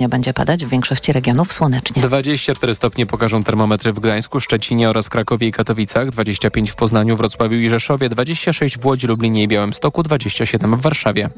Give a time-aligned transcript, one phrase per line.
[0.00, 2.02] Nie będzie padać w większości regionów słonecznie.
[2.02, 7.56] 24 stopnie pokażą termometry w Gdańsku, Szczecinie oraz Krakowie i Katowicach, 25 w Poznaniu, Wrocławiu
[7.56, 11.30] i Rzeszowie, 26 w Łodzi, Lublinie i Białymstoku, 27 w Warszawie.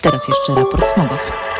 [0.00, 1.55] Teraz jeszcze raport smogowy.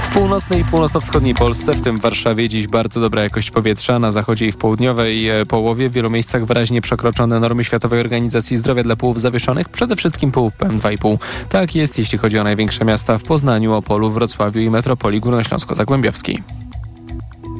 [0.00, 3.98] W północnej i północno-wschodniej Polsce, w tym w Warszawie, dziś bardzo dobra jakość powietrza.
[3.98, 8.56] Na zachodzie i w południowej e, połowie w wielu miejscach wyraźnie przekroczone normy Światowej Organizacji
[8.56, 11.18] Zdrowia dla połów zawieszonych, przede wszystkim połów PM2,5.
[11.48, 16.42] Tak jest, jeśli chodzi o największe miasta w Poznaniu, Opolu, Wrocławiu i metropolii górnośląsko-zagłębiowskiej.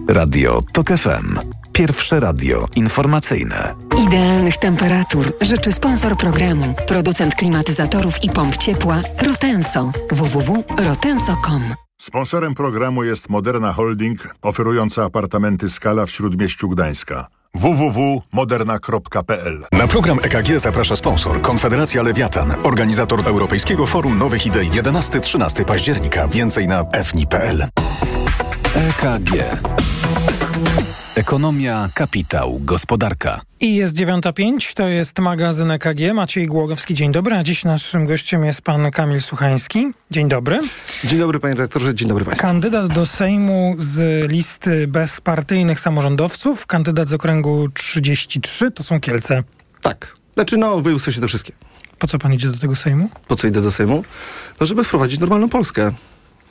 [0.09, 1.39] Radio TOK FM.
[1.73, 3.75] Pierwsze radio informacyjne.
[4.07, 9.91] Idealnych temperatur życzy sponsor programu, producent klimatyzatorów i pomp ciepła Rotenso.
[10.11, 20.19] www.rotenso.com Sponsorem programu jest Moderna Holding, oferująca apartamenty Skala w Śródmieściu Gdańska www.moderna.pl Na program
[20.23, 26.29] EKG zaprasza sponsor Konfederacja Lewiatan, organizator Europejskiego Forum Nowych Idei 11-13 października.
[26.29, 27.69] Więcej na fni.pl.
[28.75, 29.31] EKG.
[31.15, 33.41] Ekonomia, kapitał, gospodarka.
[33.61, 36.15] I jest 9.05, to jest magazyn EKG.
[36.15, 37.37] Maciej Głogowski, dzień dobry.
[37.37, 39.93] A dziś naszym gościem jest pan Kamil Suchański.
[40.11, 40.61] Dzień dobry.
[41.05, 42.43] Dzień dobry panie redaktorze, dzień dobry państwu.
[42.43, 49.43] Kandydat do Sejmu z listy bezpartyjnych samorządowców, kandydat z okręgu 33, to są Kielce.
[49.81, 50.17] Tak.
[50.35, 51.53] Znaczy no, województwo się do wszystkie.
[51.99, 53.11] Po co pan idzie do tego Sejmu?
[53.29, 54.05] Po co idę do Sejmu?
[54.61, 55.93] No, żeby wprowadzić normalną Polskę.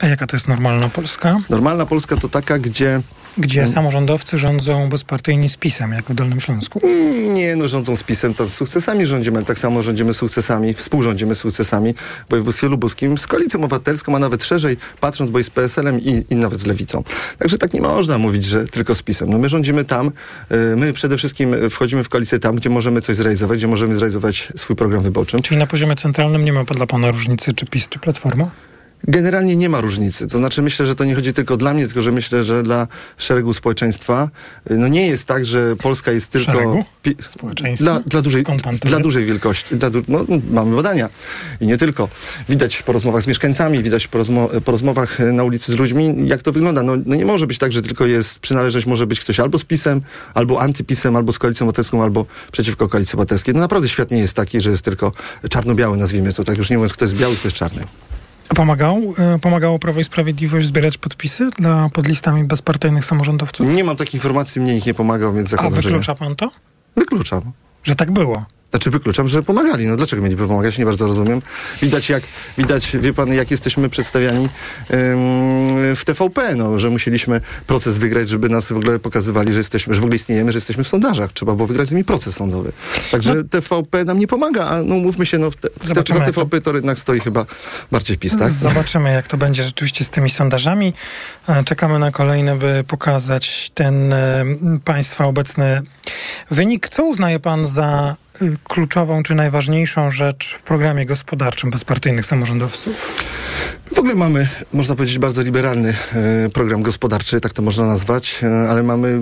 [0.00, 1.38] A jaka to jest normalna Polska?
[1.50, 3.00] Normalna Polska to taka, gdzie
[3.38, 6.80] Gdzie samorządowcy rządzą bezpartyjni z PiSem, jak w Dolnym Śląsku.
[6.82, 11.34] mm, nie no, rządzą z PiSem, to sukcesami rządzimy, ale tak samo rządzimy sukcesami, współrządzimy
[11.34, 11.94] sukcesami
[12.26, 16.24] w województwie lubuskim z koalicją obywatelską, a nawet szerzej, patrząc, bo i z PSL-em i,
[16.30, 17.04] i nawet z Lewicą.
[17.38, 19.30] Także tak nie można mówić, że tylko z PiSem.
[19.30, 20.10] No my rządzimy tam,
[20.52, 24.52] y, my przede wszystkim wchodzimy w koalicję tam, gdzie możemy coś zrealizować, gdzie możemy zrealizować
[24.56, 25.40] swój program wyborczy.
[25.42, 28.50] Czyli na poziomie centralnym nie ma dla pana różnicy, czy PiS, czy Platforma?
[29.08, 30.26] Generalnie nie ma różnicy.
[30.26, 32.88] To znaczy myślę, że to nie chodzi tylko dla mnie, tylko że myślę, że dla
[33.18, 34.28] szeregu społeczeństwa
[34.70, 36.84] no nie jest tak, że Polska jest tylko Szeregu?
[37.02, 37.84] pi- Społeczeństwa?
[37.84, 38.44] dla, dla, dużej,
[38.80, 39.76] dla dużej wielkości.
[39.76, 41.08] Dla du- no, mamy badania
[41.60, 42.08] i nie tylko.
[42.48, 46.14] Widać po rozmowach z mieszkańcami, widać po, rozmo- po rozmowach y, na ulicy z ludźmi,
[46.28, 46.82] jak to wygląda.
[46.82, 49.64] No, no nie może być tak, że tylko jest przynależność, może być ktoś albo z
[49.64, 50.00] PiSem,
[50.34, 53.54] albo antypisem, albo z Koalicją Obywatelską, albo przeciwko Koalicji Obywatelskiej.
[53.54, 55.12] No naprawdę świat nie jest taki, że jest tylko
[55.50, 57.84] czarno-biały, nazwijmy to tak, już nie mówiąc, kto jest biały, kto jest czarny.
[58.50, 63.66] A Pomagał, e, pomagało Prawo i Sprawiedliwość zbierać podpisy dla, pod listami bezpartyjnych samorządowców?
[63.74, 65.82] Nie mam takiej informacji, mnie nikt nie pomagał, więc A zakładam, nie.
[65.82, 66.50] wyklucza pan to?
[66.96, 67.52] Wykluczam.
[67.84, 68.44] Że tak było?
[68.70, 69.86] Znaczy wykluczam, że pomagali.
[69.86, 70.78] No dlaczego mieliby pomagać?
[70.78, 71.42] Nie bardzo rozumiem.
[71.82, 72.22] Widać jak,
[72.58, 74.48] widać, wie pan, jak jesteśmy przedstawiani ym,
[75.96, 80.00] w TVP, no, że musieliśmy proces wygrać, żeby nas w ogóle pokazywali, że jesteśmy, że
[80.00, 81.32] w ogóle istniejemy, że jesteśmy w sondażach.
[81.32, 82.72] Trzeba było wygrać z nimi proces sądowy.
[83.10, 86.34] Także TVP nam nie pomaga, a no mówmy się, no w te, Zobaczymy, za jak
[86.34, 87.46] to- TVP to jednak stoi chyba
[87.92, 88.50] bardziej PiS, tak?
[88.52, 90.92] Zobaczymy, jak to będzie rzeczywiście z tymi sondażami.
[91.48, 94.44] E, Czekamy na kolejne, by pokazać ten e,
[94.84, 95.82] państwa obecny
[96.50, 96.88] wynik.
[96.88, 98.29] Co uznaje pan za y,
[98.64, 103.24] kluczową czy najważniejszą rzecz w programie gospodarczym bezpartyjnych samorządowców?
[103.94, 105.94] W ogóle mamy, można powiedzieć, bardzo liberalny
[106.46, 109.20] e, program gospodarczy, tak to można nazwać, e, ale mamy,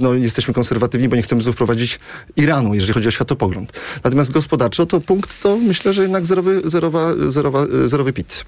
[0.00, 2.00] no, jesteśmy konserwatywni, bo nie chcemy tu wprowadzić
[2.36, 3.72] Iranu, jeżeli chodzi o światopogląd.
[4.04, 8.44] Natomiast gospodarczo to punkt to myślę, że jednak zerowy, zerowa, zerowa, e, zerowy PIT.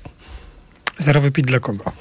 [0.99, 1.93] Zerowy PIT dla kogo?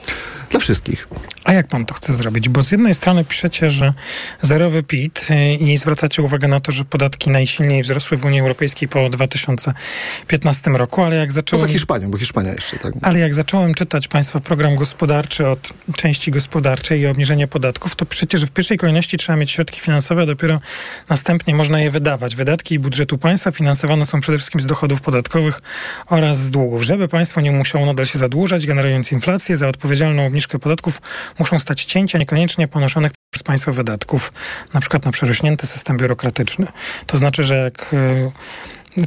[0.50, 1.08] Dla wszystkich.
[1.44, 2.50] A jak pan to chce zrobić?
[2.50, 3.94] Bo z jednej strony piszecie, że
[4.42, 8.88] zerowy PIT y, i zwracacie uwagę na to, że podatki najsilniej wzrosły w Unii Europejskiej
[8.88, 11.70] po 2015 roku, ale jak Poza zacząłem...
[11.70, 12.94] Hiszpanią, bo Hiszpania jeszcze, tak.
[13.02, 18.46] Ale jak zacząłem czytać Państwa program gospodarczy od części gospodarczej i obniżenia podatków, to przecież
[18.46, 20.62] w pierwszej kolejności trzeba mieć środki finansowe, a dopiero
[21.10, 22.36] następnie można je wydawać.
[22.36, 25.62] Wydatki budżetu państwa finansowane są przede wszystkim z dochodów podatkowych
[26.08, 26.84] oraz z długów.
[26.84, 31.02] Żeby państwo nie musiało nadal się zadłużać, generując inflację, za odpowiedzialną obniżkę podatków
[31.44, 34.34] muszą stać cięcia niekoniecznie ponoszonych przez państwo wydatków,
[34.74, 36.68] na przykład na przerośnięty system biurokratyczny.
[37.08, 38.32] To znaczy, że jak y,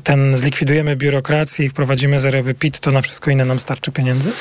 [0.03, 4.33] ten zlikwidujemy biurokrację i wprowadzimy zerowy PIT, to na wszystko inne nam starczy pieniędzy?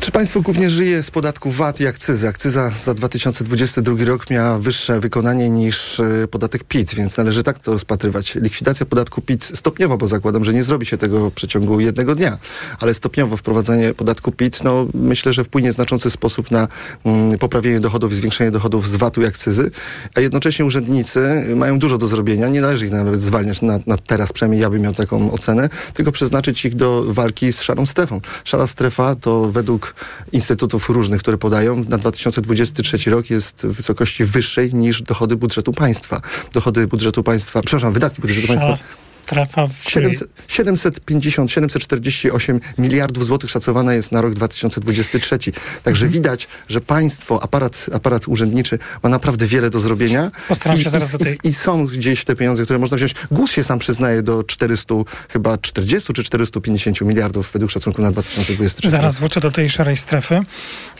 [0.00, 2.28] Czy państwo głównie żyje z podatku VAT i akcyzy?
[2.28, 7.72] Akcyza za 2022 rok miała wyższe wykonanie niż e, podatek PIT, więc należy tak to
[7.72, 8.34] rozpatrywać.
[8.34, 12.38] Likwidacja podatku PIT stopniowo, bo zakładam, że nie zrobi się tego w przeciągu jednego dnia,
[12.80, 16.68] ale stopniowo wprowadzanie podatku PIT, no myślę, że wpłynie w znaczący sposób na
[17.04, 19.70] mm, poprawienie dochodów i zwiększenie dochodów z VAT-u i akcyzy,
[20.14, 22.48] a jednocześnie urzędnicy mają dużo do zrobienia.
[22.48, 26.12] Nie należy ich nawet zwalniać na, na teraz, przynajmniej ja bym miał taką ocenę, tylko
[26.12, 28.20] przeznaczyć ich do walki z szarą strefą.
[28.44, 29.94] Szara strefa to według
[30.32, 36.20] instytutów różnych, które podają, na 2023 rok jest w wysokości wyższej niż dochody budżetu państwa.
[36.52, 39.15] Dochody budżetu państwa, przepraszam, wydatki budżetu Szara państwa.
[39.26, 40.14] Strefa, w której...
[40.14, 45.38] 700, 750, 748 miliardów złotych szacowana jest na rok 2023.
[45.82, 46.12] Także Mhm.
[46.12, 50.30] widać, że państwo, aparat, aparat urzędniczy ma naprawdę wiele do zrobienia.
[50.48, 52.96] Postaram I, się zaraz i, do tej- i, I są gdzieś te pieniądze, które można
[52.96, 53.14] wziąć.
[53.30, 54.94] GUS się sam przyznaje do 400,
[55.28, 58.90] chyba 40 czy 450 miliardów według szacunku na 2023.
[58.90, 60.40] Zaraz wrócę do tej szarej strefy.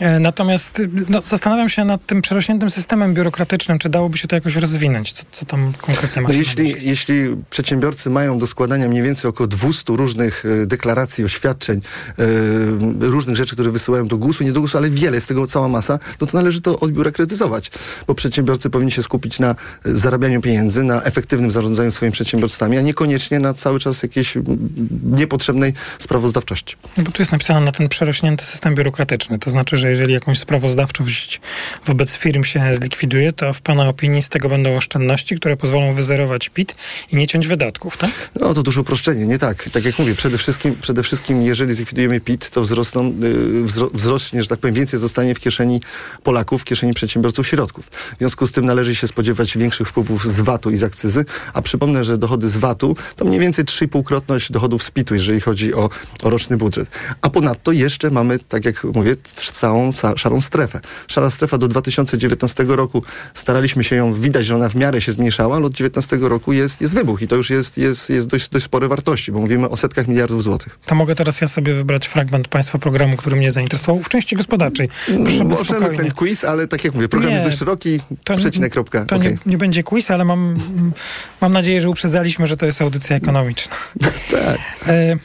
[0.01, 4.55] E, Natomiast no, zastanawiam się nad tym przerośniętym systemem biurokratycznym, czy dałoby się to jakoś
[4.57, 5.13] rozwinąć?
[5.13, 7.15] Co, co tam konkretnie ma No jeśli, jeśli
[7.51, 11.81] przedsiębiorcy mają do składania mniej więcej około 200 różnych e, deklaracji, oświadczeń,
[12.19, 12.25] e,
[13.01, 15.99] różnych rzeczy, które wysyłają do GUS-u, nie do GUS-u, ale wiele, jest tego cała masa,
[16.21, 17.71] no to należy to odbiurokratyzować,
[18.07, 19.55] bo przedsiębiorcy powinni się skupić na e,
[19.85, 24.35] zarabianiu pieniędzy, na efektywnym zarządzaniu swoimi przedsiębiorstwami, a niekoniecznie na cały czas jakiejś
[25.03, 26.77] niepotrzebnej sprawozdawczości.
[26.97, 29.39] No bo tu jest napisane na ten przerośnięty system biurokratyczny.
[29.39, 31.41] To znaczy, że jeżeli jakąś sprawozdawczość
[31.87, 36.49] wobec firm się zlikwiduje, to w Pana opinii z tego będą oszczędności, które pozwolą wyzerować
[36.49, 36.77] PIT
[37.13, 38.06] i nie ciąć wydatków, tak?
[38.41, 39.71] No to duże uproszczenie, nie tak.
[39.71, 44.43] Tak jak mówię, przede wszystkim, przede wszystkim jeżeli zlikwidujemy PIT, to wzrosną, y, wzro, wzrośnie,
[44.43, 45.81] że tak powiem, więcej zostanie w kieszeni
[46.23, 47.87] Polaków, w kieszeni przedsiębiorców środków.
[47.87, 51.63] W związku z tym należy się spodziewać większych wpływów z VAT-u i z akcyzy, a
[51.63, 55.91] przypomnę, że dochody z VAT-u to mniej więcej 3,5-krotność dochodów z PIT-u, jeżeli chodzi o,
[56.23, 56.91] o roczny budżet.
[57.23, 59.17] A ponadto jeszcze mamy, tak jak mówię,
[59.53, 60.81] całą ca- szarą strefę.
[61.09, 63.03] Szara strefa do 2019 roku
[63.35, 66.81] staraliśmy się ją, widać, że ona w miarę się zmniejszała, ale od 2019 roku jest,
[66.81, 69.77] jest wybuch i to już jest, jest, jest dość, dość spore wartości, bo mówimy o
[69.77, 70.79] setkach miliardów złotych.
[70.87, 74.89] To mogę teraz ja sobie wybrać fragment Państwa programu, który mnie zainteresował w części gospodarczej.
[75.07, 78.37] Proszę bez Możemy ten quiz, ale tak jak mówię, program Nie, jest dość szeroki, to
[78.37, 79.31] przecinek, kropka, To okej.
[79.31, 80.57] nie, nie będzie quiz, ale mam,
[81.41, 83.77] mam nadzieję, że uprzedzaliśmy, że to jest audycja ekonomiczna.
[84.31, 84.59] Tak.
[84.89, 85.17] E,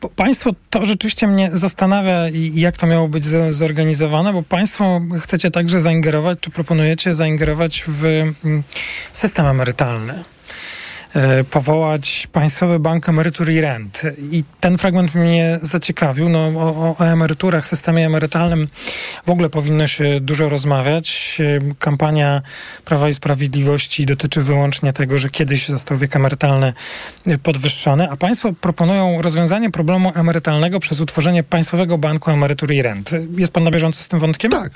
[0.00, 2.20] bo Państwo, to rzeczywiście mnie zastanawia,
[2.54, 8.62] jak to miało być zorganizowane, bo Państwo chcecie także zaingerować, czy proponujecie zaingerować w mm,
[9.12, 10.24] system emerytalny.
[11.14, 14.02] E, Powołać Państwowy Bank Emerytur i Rent.
[14.30, 16.28] I ten fragment mnie zaciekawił.
[16.28, 18.68] No, o, o emeryturach, systemie emerytalnym
[19.26, 21.38] w ogóle powinno się dużo rozmawiać.
[21.40, 22.42] E, Kampania
[22.84, 26.72] Prawa i Sprawiedliwości dotyczy wyłącznie tego, że kiedyś został wiek emerytalny
[27.26, 33.10] e, podwyższony, a Państwo proponują rozwiązanie problemu emerytalnego przez utworzenie Państwowego Banku Emerytur i Rent.
[33.36, 34.50] Jest Pan na bieżąco z tym wątkiem?
[34.50, 34.70] Tak.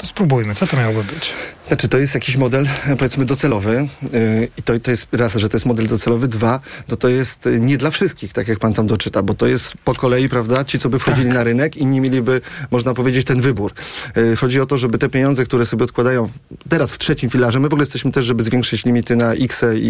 [0.00, 0.54] To spróbujmy.
[0.54, 1.32] Co to miałoby być?
[1.68, 5.48] Znaczy, to jest jakiś model, e, powiedzmy, docelowy yy, i to, to jest raz, że
[5.48, 8.74] to jest model docelowy, dwa, no to jest y, nie dla wszystkich, tak jak pan
[8.74, 11.34] tam doczyta, bo to jest po kolei, prawda, ci, co by wchodzili Tak.
[11.34, 13.72] na rynek, inni mieliby, można powiedzieć, ten wybór.
[14.16, 16.28] Yy, chodzi o to, żeby te pieniądze, które sobie odkładają
[16.68, 19.86] teraz w trzecim filarze, my w ogóle jesteśmy też, żeby zwiększyć limity na XE i,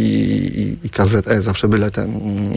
[0.61, 2.17] i, i KZE, zawsze byle ten...
[2.17, 2.53] mm.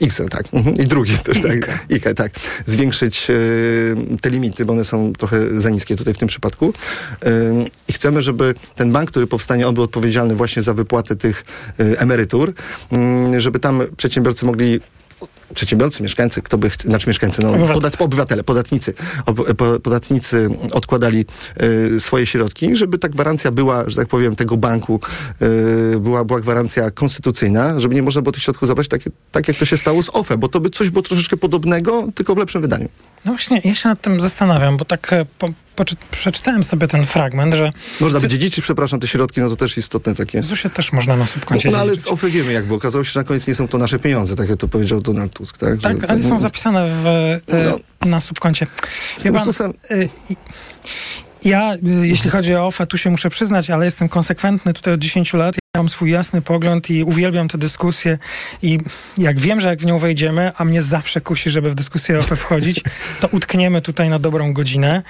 [0.00, 0.44] IKZE, tak.
[0.52, 0.76] Mhm.
[0.76, 1.50] I drugi też, tak.
[1.50, 1.78] IKE.
[1.90, 2.32] IKE, tak.
[2.66, 6.74] Zwiększyć yy, te limity, bo one są trochę za niskie tutaj w tym przypadku.
[7.88, 11.44] I chcemy, żeby ten bank, który powstanie, on był odpowiedzialny właśnie za wypłatę tych
[11.78, 12.52] yy, emerytur,
[13.38, 14.80] żeby tam przedsiębiorcy mogli
[15.54, 17.74] przedsiębiorcy, mieszkańcy, kto by, znaczy mieszkańcy, no, Obywatele.
[17.74, 18.94] podat, obywatele, podatnicy,
[19.26, 21.24] ob, po, podatnicy odkładali
[21.62, 25.00] y, swoje środki, żeby ta gwarancja była, że tak powiem, tego banku,
[25.94, 29.00] y, była, była gwarancja konstytucyjna, żeby nie można było tych środków zabrać tak,
[29.32, 32.34] tak jak to się stało z OFE, bo to by coś było troszeczkę podobnego, tylko
[32.34, 32.88] w lepszym wydaniu.
[33.24, 37.06] No właśnie, ja się nad tym zastanawiam, bo tak e, po, poczy, przeczytałem sobie ten
[37.06, 40.42] fragment, że Można by dziedziczyć, przepraszam, te środki, no to też istotne takie.
[40.42, 42.76] ZUS-ie też można na subkoncie No, no ale z OFE wiemy jak było.
[42.76, 45.37] Okazało się, że na koniec nie są to nasze pieniądze, tak jak to powiedział Donald
[45.38, 45.58] Tusk.
[45.58, 47.40] Tak, Tak, ale są no, zapisane w, e,
[48.02, 48.08] No.
[48.10, 48.66] na subkoncie.
[49.16, 49.94] Z Wie pan, susem- e,
[51.44, 55.00] Ja, y, jeśli chodzi o OFE, tu się muszę przyznać, ale jestem konsekwentny tutaj od
[55.00, 55.54] 10 lat.
[55.54, 58.18] Ja mam swój jasny pogląd i uwielbiam tę dyskusję
[58.62, 58.78] i
[59.18, 62.18] jak wiem, że jak w nią wejdziemy, a mnie zawsze kusi, żeby w dyskusję o
[62.18, 62.80] OFE wchodzić,
[63.20, 65.02] to utkniemy tutaj na dobrą godzinę.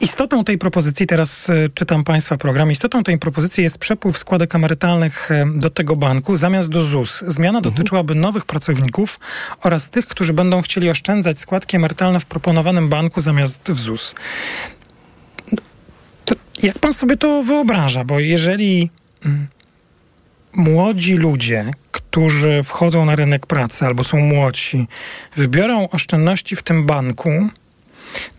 [0.00, 5.30] Istotą tej propozycji, teraz e, czytam Państwa program, istotą tej propozycji jest przepływ składek emerytalnych
[5.30, 7.24] e, do tego banku zamiast do ZUS.
[7.26, 9.20] Zmiana dotyczyłaby nowych pracowników
[9.62, 14.14] oraz tych, którzy będą chcieli oszczędzać składki emerytalne w proponowanym banku zamiast w ZUS.
[16.24, 18.04] To jak pan sobie to wyobraża?
[18.04, 18.90] Bo jeżeli
[19.24, 19.46] mm,
[20.52, 24.88] młodzi ludzie, którzy wchodzą na rynek pracy albo są młodsi,
[25.36, 27.48] wybiorą oszczędności w tym banku,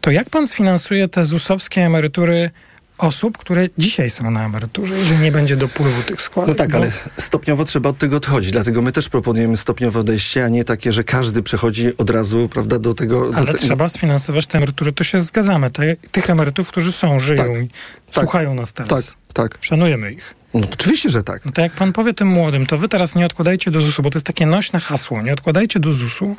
[0.01, 2.51] to jak pan sfinansuje te ZUS-owskie emerytury
[2.97, 6.49] osób, które dzisiaj są na emeryturze, jeżeli nie będzie dopływu tych składek?
[6.49, 8.51] No tak, Bo- ale stopniowo trzeba od tego odchodzić.
[8.51, 12.79] Dlatego my też proponujemy stopniowe odejście, a nie takie, że każdy przechodzi od razu, prawda,
[12.79, 13.31] do tego.
[13.31, 15.69] Do Ale te- trzeba sfinansować te emerytury, to się zgadzamy.
[15.71, 17.43] Te, tych emerytów, którzy są, żyją.
[17.43, 17.63] Tak.
[17.63, 17.69] i
[18.11, 19.05] słuchają nas teraz.
[19.05, 19.57] Tak, tak.
[19.61, 20.35] Szanujemy ich.
[20.53, 21.45] No, oczywiście, że tak.
[21.45, 24.09] No to jak pan powie tym młodym, to wy teraz nie odkładajcie do ZUS-u, bo
[24.09, 26.35] to jest takie nośne hasło, nie odkładajcie do ZUS-u,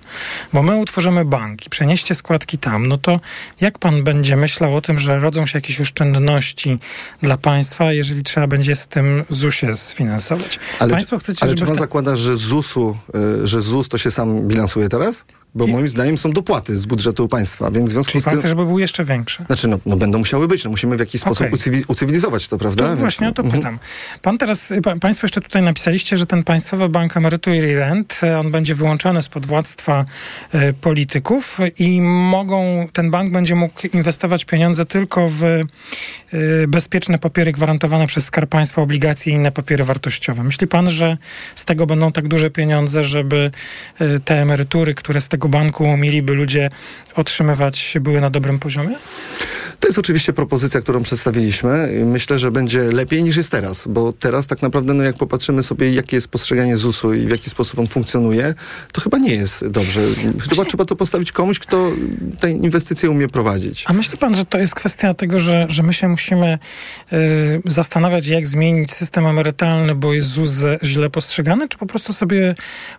[0.52, 3.20] bo my utworzymy bank i przenieście składki tam, no to
[3.60, 6.78] jak pan będzie myślał o tym, że rodzą się jakieś oszczędności
[7.22, 10.58] dla państwa, jeżeli trzeba będzie z tym ZUS-ie sfinansować?
[10.78, 12.96] Ale, państwo czy, chcecie, ale czy pan zakłada, że ZUS-u,
[13.42, 15.24] y, że ZUS to się sam bilansuje teraz?
[15.56, 18.32] Bo I- moim zdaniem są dopłaty z budżetu państwa, więc w związku Czyli z pan
[18.32, 18.40] tym...
[18.40, 19.44] chce, żeby był jeszcze większy?
[19.46, 21.58] Znaczy, no, no będą musiały być, no musimy w jakiś sposób Okej.
[21.58, 22.82] ucywi- ucywilizować to, prawda?
[22.82, 23.60] To Więc- właśnie o to Mhm.
[23.60, 23.78] pytam.
[24.22, 28.38] Pan teraz, pa, państwo jeszcze tutaj napisaliście, że ten Państwowy Bank Emerytur i Rent, e,
[28.40, 30.04] on będzie wyłączony spod władztwa
[30.52, 35.64] e, polityków i mogą, ten bank będzie mógł inwestować pieniądze tylko w e,
[36.68, 40.44] bezpieczne papiery gwarantowane przez Skarb Państwa, obligacje i inne papiery wartościowe.
[40.44, 41.16] Myśli pan, że
[41.54, 43.50] z tego będą tak duże pieniądze, żeby
[44.00, 46.70] e, te emerytury, które z tego banku mieliby ludzie
[47.14, 48.96] otrzymywać, były na dobrym poziomie?
[49.84, 51.88] To jest oczywiście propozycja, którą przedstawiliśmy.
[52.04, 55.90] Myślę, że będzie lepiej niż jest teraz, bo teraz tak naprawdę, no jak popatrzymy sobie,
[55.90, 58.54] jakie jest postrzeganie ZUS-u i w jaki sposób on funkcjonuje,
[58.92, 60.00] to chyba nie jest dobrze.
[60.50, 61.92] Chyba trzeba to postawić komuś, kto
[62.40, 63.84] te inwestycje umie prowadzić.
[63.88, 66.58] A myśli pan, że to jest kwestia tego, że, że my się musimy
[67.12, 67.16] y,
[67.64, 70.50] zastanawiać, jak zmienić system emerytalny, bo jest ZUS
[70.82, 72.54] źle postrzegany, czy po prostu sobie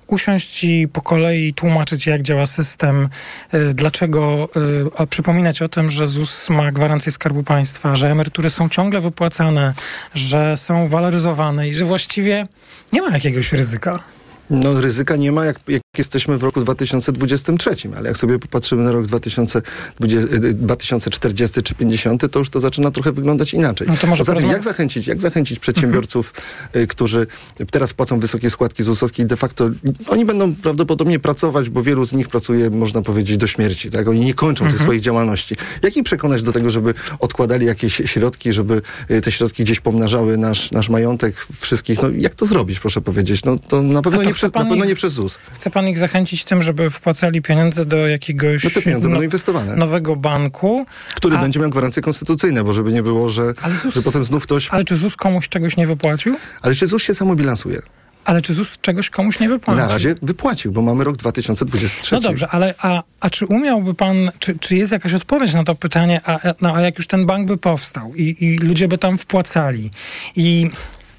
[0.08, 3.10] usiąść i po kolei tłumaczyć, jak działa system,
[3.54, 8.50] y, dlaczego, y, a przypominać o tym, że ZUS ma gwarancję Skarbu Państwa, że emerytury
[8.50, 9.74] są ciągle wypłacane,
[10.16, 12.48] że są waloryzowane i że właściwie
[12.94, 14.15] nie ma jakiegoś ryzyka.
[14.50, 18.92] No ryzyka nie ma, jak, jak jesteśmy w roku 2023, ale jak sobie popatrzymy na
[18.92, 23.88] rok 2020, y, 2040 czy 50, to już to zaczyna trochę wyglądać inaczej.
[23.88, 26.34] No to może porozmawia- jak zachęcić, jak zachęcić przedsiębiorców,
[26.76, 27.28] y, którzy
[27.72, 29.70] teraz płacą wysokie składki ZUS-owskie i de facto
[30.08, 34.08] oni będą prawdopodobnie pracować, bo wielu z nich pracuje, można powiedzieć, do śmierci, tak?
[34.08, 35.56] Oni nie kończą tych swoich działalności.
[35.84, 40.38] Jak ich przekonać do tego, żeby odkładali jakieś środki, żeby y, te środki gdzieś pomnażały
[40.38, 42.02] nasz, nasz majątek wszystkich?
[42.02, 43.44] No jak to zrobić, proszę powiedzieć?
[43.46, 45.40] No to na pewno, nie, chce prze, na pan pewno ich- nie przez ZUS.
[45.54, 49.24] Chce pan ich zachęcić tym, żeby wpłacali pieniądze do jakiegoś No te pieniądze no- będą
[49.24, 49.76] inwestowane.
[49.76, 53.94] nowego banku, który a- będzie miał gwarancje konstytucyjne, bo żeby nie było, że, Ale ZUS-
[53.94, 54.68] że potem znów ktoś...
[54.72, 56.36] Ale czy ZUS komuś czegoś nie wypłacił?
[56.62, 57.82] Ale czy ZUS się samobilansuje?
[58.26, 59.84] Ale czy ZUS czegoś komuś nie wypłacił?
[59.84, 62.16] Na razie wypłacił, bo mamy rok 2023.
[62.16, 65.76] No dobrze, ale a, a czy umiałby pan, czy, czy jest jakaś odpowiedź na to
[65.76, 69.18] pytanie, a, no, a jak już ten bank by powstał i, i ludzie by tam
[69.18, 69.92] wpłacali
[70.36, 70.70] i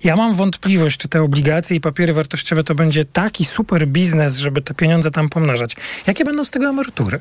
[0.06, 4.62] ja mam wątpliwość, czy te obligacje i papiery wartościowe to będzie taki super biznes, żeby
[4.62, 5.76] te pieniądze tam pomnażać.
[6.06, 7.20] Jakie będą z tego emerytury?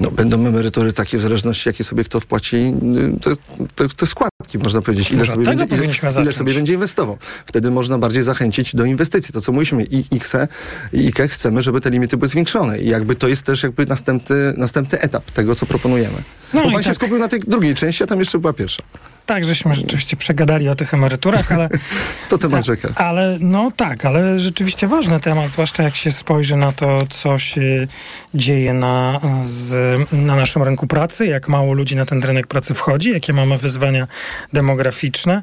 [0.00, 3.30] No, będą emerytury takie w zależności, jakie sobie kto wpłaci y, te,
[3.74, 7.18] te, te składki, można powiedzieć, ile sobie, będzie, ile, ile sobie będzie inwestował.
[7.46, 9.34] Wtedy można bardziej zachęcić do inwestycji.
[9.34, 10.48] To, co mówiliśmy, i IKSE
[10.92, 12.78] i IKE chcemy, żeby te limity były zwiększone.
[12.78, 16.22] I jakby to jest też jakby następny, następny etap tego, co proponujemy.
[16.54, 16.94] No bo pan się tak.
[16.94, 18.82] skupił na tej drugiej części, a tam jeszcze była pierwsza.
[19.26, 21.68] Tak, żeśmy rzeczywiście przegadali o tych emeryturach, ale...
[22.28, 22.88] To temat rzeka.
[22.94, 27.86] Ale no tak, ale rzeczywiście ważny temat, zwłaszcza jak się spojrzy na to, co się
[28.34, 33.10] dzieje na, z, na naszym rynku pracy, jak mało ludzi na ten rynek pracy wchodzi,
[33.10, 34.06] jakie mamy wyzwania
[34.52, 35.42] demograficzne.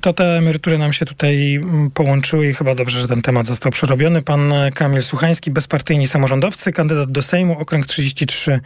[0.00, 3.72] To te emerytury nam się tutaj mm, połączyły i chyba dobrze, że ten temat został
[3.72, 4.22] przerobiony.
[4.22, 8.60] Pan Kamil Suchański, bezpartyjni samorządowcy, kandydat do Sejmu, okręg 33.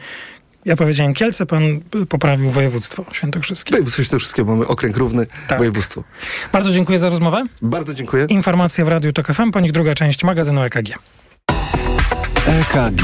[0.64, 1.62] Ja powiedziałem Kielce, pan
[2.08, 3.70] poprawił województwo świętokrzyskie.
[3.70, 5.58] Województwo Świętokrzyskie mamy okręg równy, Tak.
[5.58, 6.04] województwo.
[6.52, 7.44] Bardzo dziękuję za rozmowę.
[7.62, 8.24] Bardzo dziękuję.
[8.28, 10.98] Informacje w Radiu TOK FM, po nich druga część magazynu EKG.
[12.46, 13.02] EKG.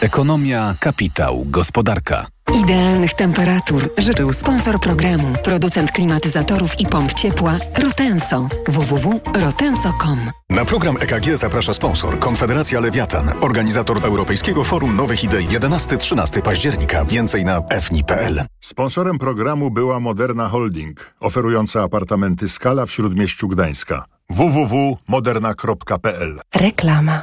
[0.00, 2.26] Ekonomia, kapitał, gospodarka.
[2.54, 8.48] Idealnych temperatur życzył sponsor programu, producent klimatyzatorów i pomp ciepła Rotenso.
[8.68, 17.04] www.rotenso.com Na program EKG zaprasza sponsor Konfederacja Lewiatan, organizator Europejskiego Forum Nowych Idei 11-13 października.
[17.04, 18.44] Więcej na fni.pl.
[18.60, 24.04] Sponsorem programu była Moderna Holding, oferująca apartamenty Skala w Śródmieściu Gdańska.
[24.30, 27.22] www.moderna.pl Reklama.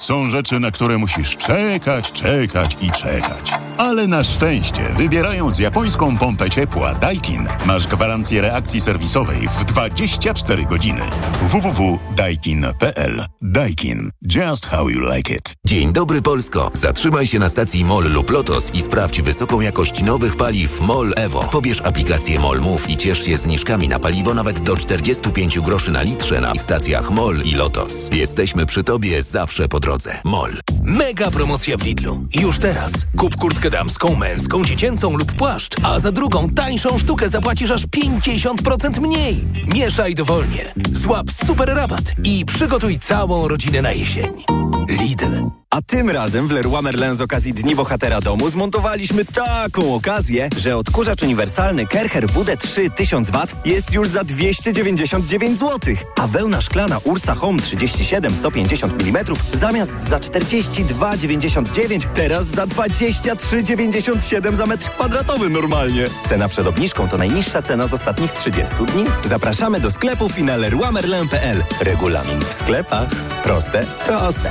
[0.00, 3.61] Są rzeczy, na które musisz czekać, czekać i czekać.
[3.82, 11.00] Ale na szczęście, wybierając japońską pompę ciepła Daikin, masz gwarancję reakcji serwisowej w 24 godziny.
[11.42, 14.10] www.daikin.pl Daikin.
[14.36, 15.54] Just how you like it.
[15.66, 16.70] Dzień dobry Polsko.
[16.74, 21.48] Zatrzymaj się na stacji MOL lub LOTOS i sprawdź wysoką jakość nowych paliw MOL EVO.
[21.52, 26.02] Pobierz aplikację MOL Move i ciesz się zniżkami na paliwo nawet do 45 groszy na
[26.02, 28.10] litrze na stacjach MOL i LOTOS.
[28.12, 30.18] Jesteśmy przy Tobie zawsze po drodze.
[30.24, 30.52] MOL.
[30.82, 32.26] Mega promocja w Lidlu.
[32.40, 32.92] Już teraz.
[33.16, 39.00] Kup kurtkę damską, męską, dziecięcą lub płaszcz, a za drugą tańszą sztukę zapłacisz aż 50%
[39.00, 39.44] mniej.
[39.74, 40.74] Mieszaj dowolnie.
[40.92, 44.44] Złap super rabat i przygotuj całą rodzinę na jesień.
[44.88, 45.62] Lidl.
[45.72, 50.76] A tym razem w Leroy Merlin z okazji Dni Bohatera Domu zmontowaliśmy taką okazję, że
[50.76, 57.62] odkurzacz uniwersalny Kercher WD3 1000W jest już za 299 zł, a wełna szklana Ursa Home
[57.62, 66.06] 37 150 mm zamiast za 42,99 teraz za 23,97 za metr kwadratowy normalnie.
[66.28, 69.04] Cena przed obniżką to najniższa cena z ostatnich 30 dni.
[69.24, 71.62] Zapraszamy do sklepów i na leroymerlin.pl.
[71.80, 73.08] Regulamin w sklepach.
[73.42, 74.50] Proste, proste.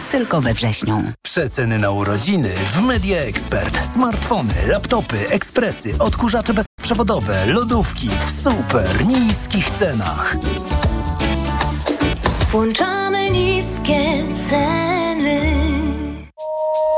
[0.00, 1.02] tylko we wrześniu.
[1.22, 3.86] Przeceny na urodziny w Media Expert.
[3.92, 10.36] Smartfony, laptopy, ekspresy, odkurzacze bezprzewodowe, lodówki w super niskich cenach.
[12.50, 15.40] Włączamy niskie ceny.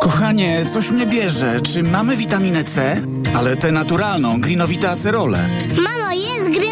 [0.00, 1.61] Kochanie, coś mnie bierze.
[1.61, 2.97] Czy mamy witaminę C?
[3.37, 5.49] Ale tę naturalną, grinowite acerole.
[5.76, 6.72] Mamo, jest acerola?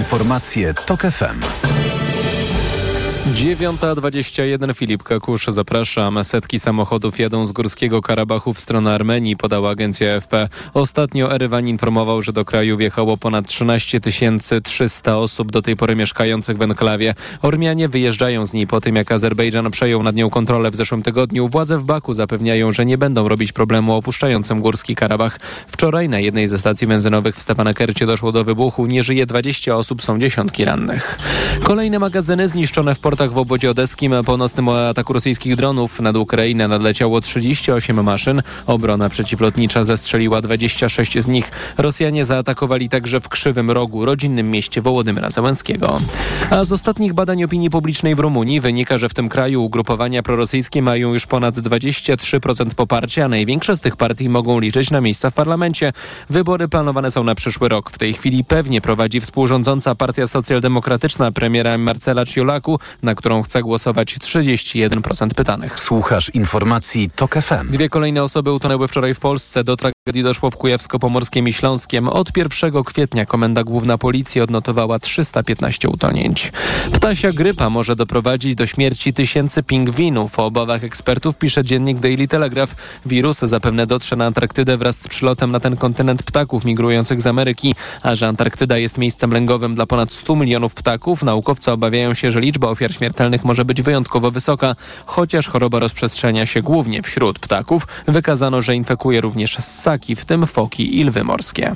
[0.00, 2.09] Informacje TOK FM.
[3.34, 6.24] 9.21 Filip Kakusz, zapraszam.
[6.24, 10.48] Setki samochodów jadą z Górskiego Karabachu w stronę Armenii, podała agencja AFP.
[10.74, 14.00] Ostatnio Erywan informował, że do kraju wjechało ponad 13
[14.64, 17.14] 300 osób do tej pory mieszkających w enklawie.
[17.42, 21.48] Ormianie wyjeżdżają z niej po tym, jak Azerbejdżan przejął nad nią kontrolę w zeszłym tygodniu.
[21.48, 25.38] Władze w Baku zapewniają, że nie będą robić problemu opuszczającym Górski Karabach.
[25.66, 28.86] Wczoraj na jednej ze stacji benzynowych w Stepanakercie doszło do wybuchu.
[28.86, 31.18] Nie żyje 20 osób, są dziesiątki rannych.
[31.62, 36.68] Kolejne magazyny zniszczone w portach w obwodzie odeskim po nocnym ataku rosyjskich dronów nad Ukrainę
[36.68, 38.42] nadleciało 38 maszyn.
[38.66, 41.50] Obrona przeciwlotnicza zestrzeliła 26 z nich.
[41.78, 46.00] Rosjanie zaatakowali także w Krzywym Rogu, rodzinnym mieście Wołodymyra Załęskiego.
[46.50, 50.82] A z ostatnich badań opinii publicznej w Rumunii wynika, że w tym kraju ugrupowania prorosyjskie
[50.82, 55.34] mają już ponad 23% poparcia, a największe z tych partii mogą liczyć na miejsca w
[55.34, 55.92] parlamencie.
[56.30, 57.90] Wybory planowane są na przyszły rok.
[57.90, 64.18] W tej chwili pewnie prowadzi współrządząca partia socjaldemokratyczna premiera Marcela Ciolaku, na którą chce głosować
[64.18, 65.80] 31% pytanych.
[65.80, 67.68] Słuchasz informacji TOK FM.
[67.68, 69.64] Dwie kolejne osoby utonęły wczoraj w Polsce.
[69.64, 72.08] Do tragedii doszło w Kujawsko-Pomorskim i Śląskiem.
[72.08, 76.52] Od 1 kwietnia Komenda Główna Policji odnotowała 315 utonięć.
[76.92, 80.38] Ptasia grypa może doprowadzić do śmierci tysięcy pingwinów.
[80.38, 82.74] O obawach ekspertów pisze dziennik Daily Telegraph.
[83.06, 87.74] Wirus zapewne dotrze na Antarktydę wraz z przylotem na ten kontynent ptaków migrujących z Ameryki.
[88.02, 92.40] A że Antarktyda jest miejscem lęgowym dla ponad 100 milionów ptaków, naukowcy obawiają się, że
[92.40, 97.86] liczba ofiar śmiertelnych może być wyjątkowo wysoka, chociaż choroba rozprzestrzenia się głównie wśród ptaków.
[98.06, 101.74] Wykazano, że infekuje również ssaki, w tym foki i lwy morskie.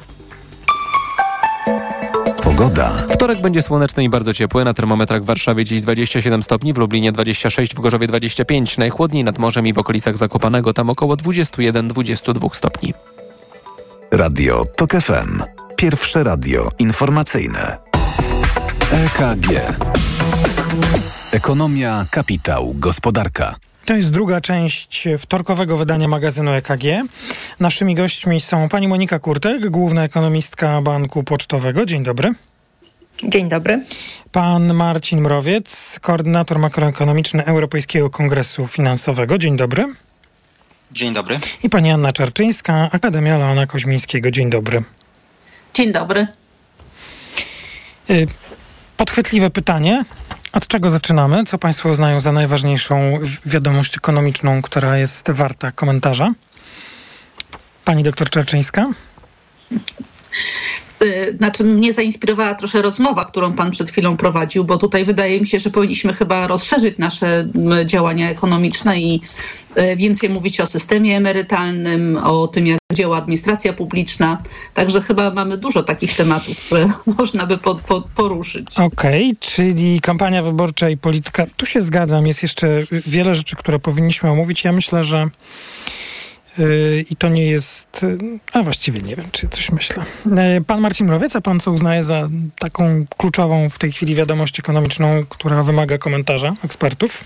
[2.42, 2.92] Pogoda.
[3.10, 4.64] Wtorek będzie słoneczny i bardzo ciepły.
[4.64, 8.78] Na termometrach w Warszawie dziś 27 stopni, w Lublinie 26, w Gorzowie 25.
[8.78, 12.94] Najchłodniej nad morzem i w okolicach Zakopanego tam około 21-22 stopni.
[14.10, 15.42] Radio TOK FM.
[15.76, 17.78] Pierwsze radio informacyjne.
[18.90, 19.48] EKG.
[21.32, 23.56] Ekonomia, kapitał, gospodarka.
[23.84, 26.84] To jest druga część wtorkowego wydania magazynu EKG.
[27.60, 31.86] Naszymi gośćmi są pani Monika Kurtek, główna ekonomistka Banku Pocztowego.
[31.86, 32.32] Dzień dobry.
[33.22, 33.84] Dzień dobry.
[34.32, 39.38] Pan Marcin Mrowiec, koordynator makroekonomiczny Europejskiego Kongresu Finansowego.
[39.38, 39.84] Dzień dobry.
[40.92, 41.38] Dzień dobry.
[41.62, 44.30] I pani Anna Czarczyńska, Akademia Leona Koźmińskiego.
[44.30, 44.82] Dzień dobry.
[45.74, 46.26] Dzień dobry.
[48.10, 48.26] Y,
[48.96, 50.04] Podchwytliwe pytanie.
[50.54, 51.44] Od czego zaczynamy?
[51.44, 56.32] Co Państwo uznają za najważniejszą wiadomość ekonomiczną, która jest warta komentarza?
[57.84, 58.86] Pani doktor Czarczyńska?
[61.04, 65.46] Y, Znaczy mnie zainspirowała trochę rozmowa, którą pan przed chwilą prowadził, bo tutaj wydaje mi
[65.46, 67.48] się, że powinniśmy chyba rozszerzyć nasze
[67.86, 69.20] działania ekonomiczne i
[69.78, 74.42] y, więcej mówić o systemie emerytalnym, o tym, jak działa administracja publiczna.
[74.74, 76.88] Także chyba mamy dużo takich tematów, które
[77.18, 78.78] można by po, po, poruszyć.
[78.78, 81.46] Okej, czyli kampania wyborcza i polityka.
[81.56, 82.26] Tu się zgadzam.
[82.26, 84.64] Jest jeszcze wiele rzeczy, które powinniśmy omówić.
[84.64, 85.28] Ja myślę, że
[87.10, 88.02] i to nie jest.
[88.02, 90.04] yy, A właściwie nie wiem, czy coś myślę.
[90.26, 94.58] Yy, Pan Marcin Mrowiec, a pan co uznaje za taką kluczową w tej chwili wiadomość
[94.58, 97.24] ekonomiczną, która wymaga komentarza ekspertów?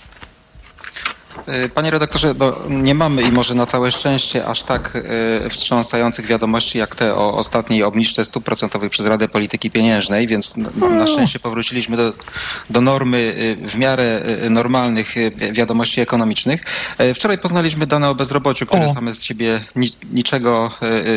[1.65, 4.97] Y, Panie redaktorze, no, nie mamy i może na całe szczęście aż tak
[5.47, 10.57] y, wstrząsających wiadomości jak te o ostatniej obniżce stóp procentowych przez Radę Polityki Pieniężnej, więc
[10.57, 12.13] na, szczęście powróciliśmy do,
[12.71, 14.21] do normy y, w miarę
[14.51, 15.15] normalnych
[15.53, 16.61] wiadomości ekonomicznych.
[17.15, 18.89] Wczoraj poznaliśmy dane o bezrobociu, które O.
[18.89, 20.71] same z siebie ni, niczego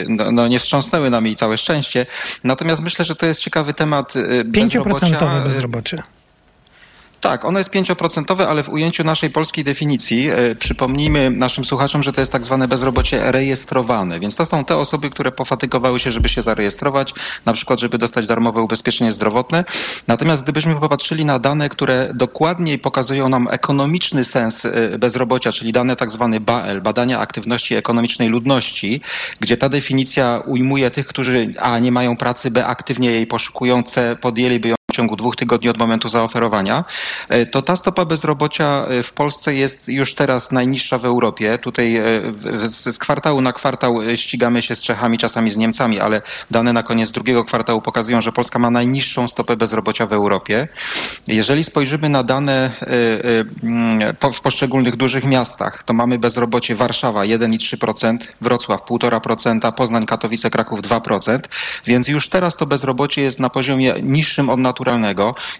[0.10, 2.06] no, no, nie wstrząsnęły nami i całe szczęście.
[2.44, 5.06] Natomiast myślę, że to jest ciekawy temat y, bezrobocia.
[5.06, 6.04] 5% y, bezrobocie.
[7.22, 12.14] Tak, ono jest 5%, ale w ujęciu naszej polskiej definicji e, przypomnijmy naszym słuchaczom, że
[12.14, 14.20] to jest tak zwane bezrobocie rejestrowane.
[14.20, 17.14] Więc to są te osoby, które pofatygowały się, żeby się zarejestrować,
[17.46, 19.64] na przykład, żeby dostać darmowe ubezpieczenie zdrowotne.
[20.08, 25.96] Natomiast gdybyśmy popatrzyli na dane, które dokładniej pokazują nam ekonomiczny sens e, bezrobocia, czyli dane
[25.96, 29.02] tak zwane BAEL, badania aktywności ekonomicznej ludności,
[29.40, 34.16] gdzie ta definicja ujmuje tych, którzy A nie mają pracy, B aktywnie jej poszukują, C
[34.22, 36.86] podjęliby ją ciągu dwóch tygodni od momentu zaoferowania,
[37.30, 41.58] e, to ta stopa bezrobocia e, w Polsce jest już teraz najniższa w Europie.
[41.58, 42.04] Tutaj e,
[42.68, 47.12] z, kwartału na kwartał ścigamy się z Czechami, czasami z Niemcami, ale dane na koniec
[47.12, 50.68] drugiego kwartału pokazują, że Polska ma najniższą stopę bezrobocia w Europie.
[51.28, 52.72] Jeżeli spojrzymy na dane
[54.34, 61.40] w poszczególnych dużych miastach, to mamy bezrobocie Warszawa 1,3%, Wrocław 1,5%, Poznań, Katowice, Kraków 2%,
[61.86, 64.60] więc już teraz to bezrobocie jest na poziomie niższym od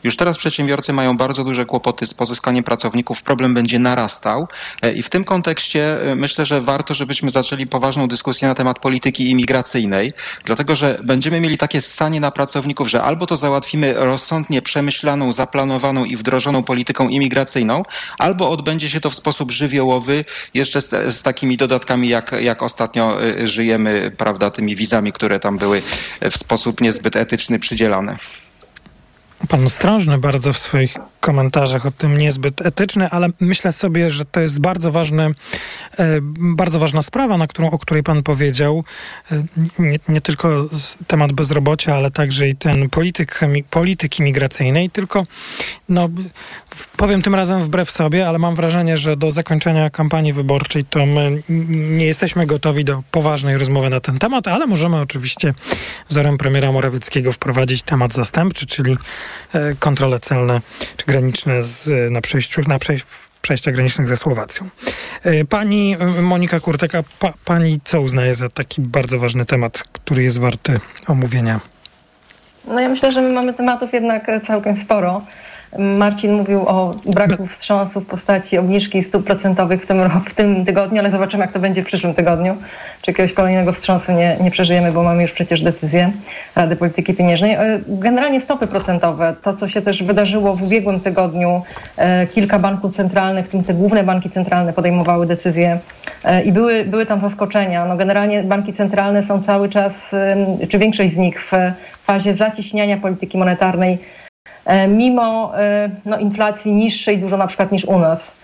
[0.04, 4.48] Już teraz przedsiębiorcy mają bardzo duże kłopoty z pozyskaniem pracowników, problem będzie narastał.
[4.82, 8.80] E, i w tym kontekście e, myślę, że warto, żebyśmy zaczęli poważną dyskusję na temat
[8.80, 10.12] polityki imigracyjnej,
[10.46, 16.06] dlatego że będziemy mieli takie ssanie na pracowników, że albo to załatwimy rozsądnie przemyślaną, zaplanowaną
[16.06, 17.84] i wdrożoną polityką imigracyjną,
[18.18, 23.24] albo odbędzie się to w sposób żywiołowy, jeszcze z, z takimi dodatkami, jak, jak ostatnio
[23.24, 25.82] y, żyjemy, prawda, tymi wizami, które tam były
[26.32, 28.16] w sposób niezbyt etyczny przydzielane.
[29.50, 34.40] Pan ostrożny bardzo w swoich komentarzach o tym niezbyt etyczny, ale myślę sobie, że to
[34.40, 35.34] jest bardzo ważny, e,
[36.38, 38.84] bardzo ważna sprawa, na którą, o której pan powiedział.
[39.32, 39.44] E,
[39.80, 40.66] nie, nie tylko
[41.08, 44.90] temat bezrobocia, ale także i ten polityk, polityki migracyjnej.
[44.90, 45.26] Tylko,
[45.90, 46.10] no,
[46.98, 51.44] powiem tym razem wbrew sobie, ale mam wrażenie, że do zakończenia kampanii wyborczej to my
[51.70, 55.54] nie jesteśmy gotowi do poważnej rozmowy na ten temat, ale możemy oczywiście
[56.10, 58.98] wzorem premiera Morawieckiego wprowadzić temat zastępczy, czyli
[59.80, 60.62] kontrole celne
[60.98, 64.70] czy graniczne z, na, przejściu, na przej, w przejściach granicznych ze Słowacją.
[65.24, 69.84] E, Pani e, Monika Kurtek, a pa, pani co uznaje za taki bardzo ważny temat,
[69.94, 71.60] który jest warty omówienia?
[72.68, 75.22] No ja myślę, że my mamy tematów jednak całkiem sporo.
[75.80, 80.66] Marcin mówił o braku wstrząsu w postaci obniżki stóp procentowych w tym, ro- w tym
[80.66, 82.58] tygodniu, ale zobaczymy, jak to będzie w przyszłym tygodniu.
[83.02, 86.12] Czy jakiegoś kolejnego wstrząsu nie, nie przeżyjemy, bo mamy już przecież decyzję
[86.56, 87.54] Rady Polityki Pieniężnej.
[87.54, 91.62] E, Generalnie stopy procentowe, to co się też wydarzyło w ubiegłym tygodniu,
[91.98, 95.80] e, kilka banków centralnych, w tym te główne banki centralne podejmowały decyzje
[96.24, 97.86] e, i były, były tam zaskoczenia.
[97.86, 100.12] No generalnie banki centralne są cały czas,
[100.70, 101.52] czy większość z nich w
[102.06, 103.98] fazie zacieśniania polityki monetarnej
[104.88, 108.42] mimo e, no, inflacji niższej dużo na przykład niż u nas.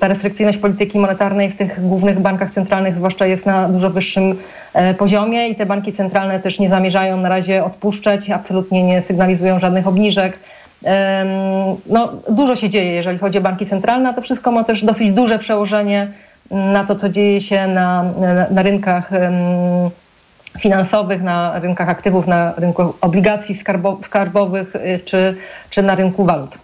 [0.00, 4.38] Ta restrykcyjność polityki monetarnej w tych głównych bankach centralnych zwłaszcza jest na dużo wyższym
[4.74, 9.58] e, poziomie i te banki centralne też nie zamierzają na razie odpuszczać, absolutnie nie sygnalizują
[9.58, 10.38] żadnych obniżek.
[11.86, 15.12] No, dużo się dzieje, jeżeli chodzi o banki centralne, a to wszystko ma też dosyć
[15.12, 16.08] duże przełożenie
[16.50, 19.10] na to, co dzieje się na, na, na rynkach
[20.62, 25.36] finansowych, na rynkach aktywów, na rynku obligacji skarbo- skarbowych y, czy,
[25.70, 26.58] czy na rynku walut.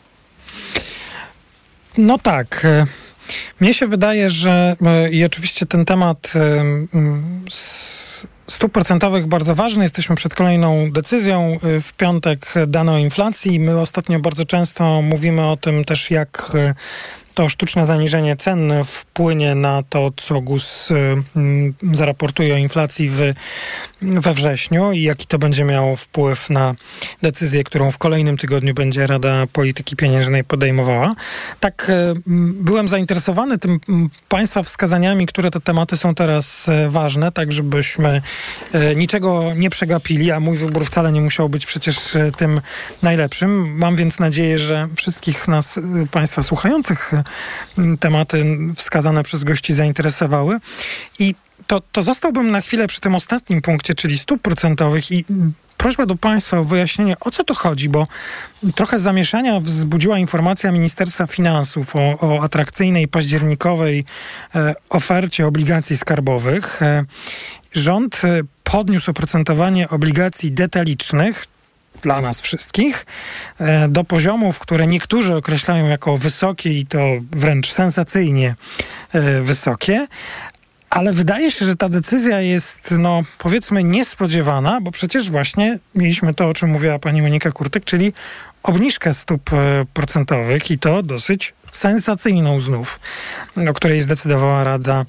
[1.98, 2.62] No tak.
[2.64, 2.86] e,
[3.60, 6.64] Mnie się wydaje, że e, i oczywiście ten temat e,
[8.46, 9.82] stóp procentowych bardzo ważny.
[9.82, 11.58] Jesteśmy przed kolejną decyzją.
[11.82, 13.60] W piątek dane o inflacji.
[13.60, 16.52] My ostatnio bardzo często mówimy o tym też, jak
[17.34, 20.94] to sztuczne zaniżenie cen wpłynie na to, co GUS y,
[21.36, 23.20] mm, zaraportuje o inflacji w,
[24.02, 26.74] we wrześniu i jaki to będzie miało wpływ na
[27.22, 31.14] decyzję, którą w kolejnym tygodniu będzie Rada Polityki Pieniężnej podejmowała.
[31.60, 36.88] Tak, y, m, byłem zainteresowany tym m, Państwa wskazaniami, które te tematy są teraz y,
[36.88, 38.22] ważne, tak żebyśmy
[38.96, 41.96] niczego nie przegapili, a mój wybór wcale nie musiał być przecież
[42.36, 42.60] tym
[43.02, 43.78] najlepszym.
[43.78, 45.78] Mam więc nadzieję, że wszystkich nas,
[46.10, 47.12] Państwa słuchających,
[48.00, 48.44] tematy
[48.76, 50.58] wskazane przez gości zainteresowały.
[51.18, 51.34] I
[51.66, 55.24] to, to zostałbym na chwilę przy tym ostatnim punkcie, czyli stóp procentowych i
[55.82, 58.06] prośba do Państwa o wyjaśnienie, o co to chodzi, bo
[58.74, 64.04] trochę zamieszania wzbudziła informacja Ministerstwa Finansów o, o atrakcyjnej październikowej
[64.54, 66.82] e, ofercie obligacji skarbowych.
[66.82, 67.04] E,
[67.72, 71.44] rząd e, podniósł oprocentowanie obligacji detalicznych,
[72.02, 73.06] dla nas wszystkich,
[73.58, 76.98] e, do poziomów, które niektórzy określają jako wysokie i to
[77.30, 78.54] wręcz sensacyjnie
[79.12, 80.06] e, wysokie.
[80.90, 86.48] Ale wydaje się, że ta decyzja jest, no powiedzmy, niespodziewana, bo przecież właśnie mieliśmy to,
[86.48, 88.12] o czym mówiła pani Monika Kurtek, czyli
[88.62, 93.00] obniżkę stóp e, procentowych i to dosyć sensacyjną znów,
[93.70, 95.04] o której zdecydowała Rada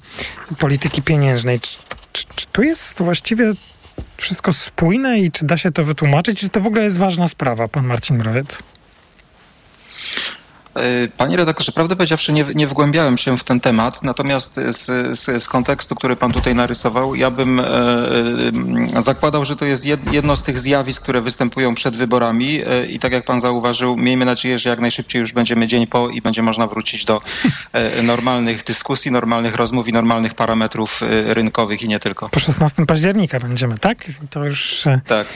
[0.58, 1.60] Polityki Pieniężnej.
[1.60, 1.78] Czy,
[2.12, 3.52] czy, czy tu jest właściwie
[4.16, 6.40] wszystko spójne i czy da się to wytłumaczyć?
[6.40, 8.62] Czy to w ogóle jest ważna sprawa, pan Marcin Mrowiec?
[10.76, 14.86] E, Panie redaktorze, prawdę powiedziawszy, nie, nie wgłębiałem się w ten temat, natomiast z,
[15.18, 17.64] z, z kontekstu, który pan tutaj narysował, ja bym e,
[18.96, 22.86] e, zakładał, że to jest jed, jedno z tych zjawisk, które występują przed wyborami e,
[22.86, 26.22] i tak jak pan zauważył, miejmy nadzieję, że jak najszybciej już będziemy dzień po i
[26.22, 27.20] będzie można wrócić do
[27.72, 32.28] e, normalnych dyskusji, normalnych rozmów i normalnych parametrów e, rynkowych i nie tylko.
[32.28, 34.04] Po 16 października będziemy, tak?
[34.30, 34.84] To już...
[35.06, 35.26] Tak,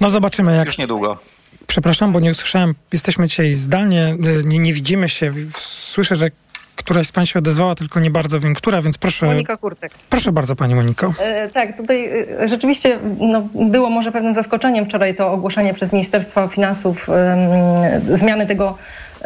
[0.00, 1.18] No zobaczymy, jak już niedługo.
[1.66, 2.74] Przepraszam, bo nie usłyszałem.
[2.92, 5.32] Jesteśmy dzisiaj zdalnie, y, nie, nie widzimy się.
[5.58, 6.30] Słyszę, że
[6.76, 9.26] któraś z pań się odezwała, tylko nie bardzo wiem, która, więc proszę.
[9.26, 9.92] Monika Kurtek.
[10.10, 11.12] Proszę bardzo, pani Moniko.
[11.20, 12.08] E, Tak, tutaj
[12.40, 18.46] e, rzeczywiście no, było może pewnym zaskoczeniem wczoraj to ogłoszenie przez Ministerstwo Finansów em, zmiany
[18.46, 18.78] tego,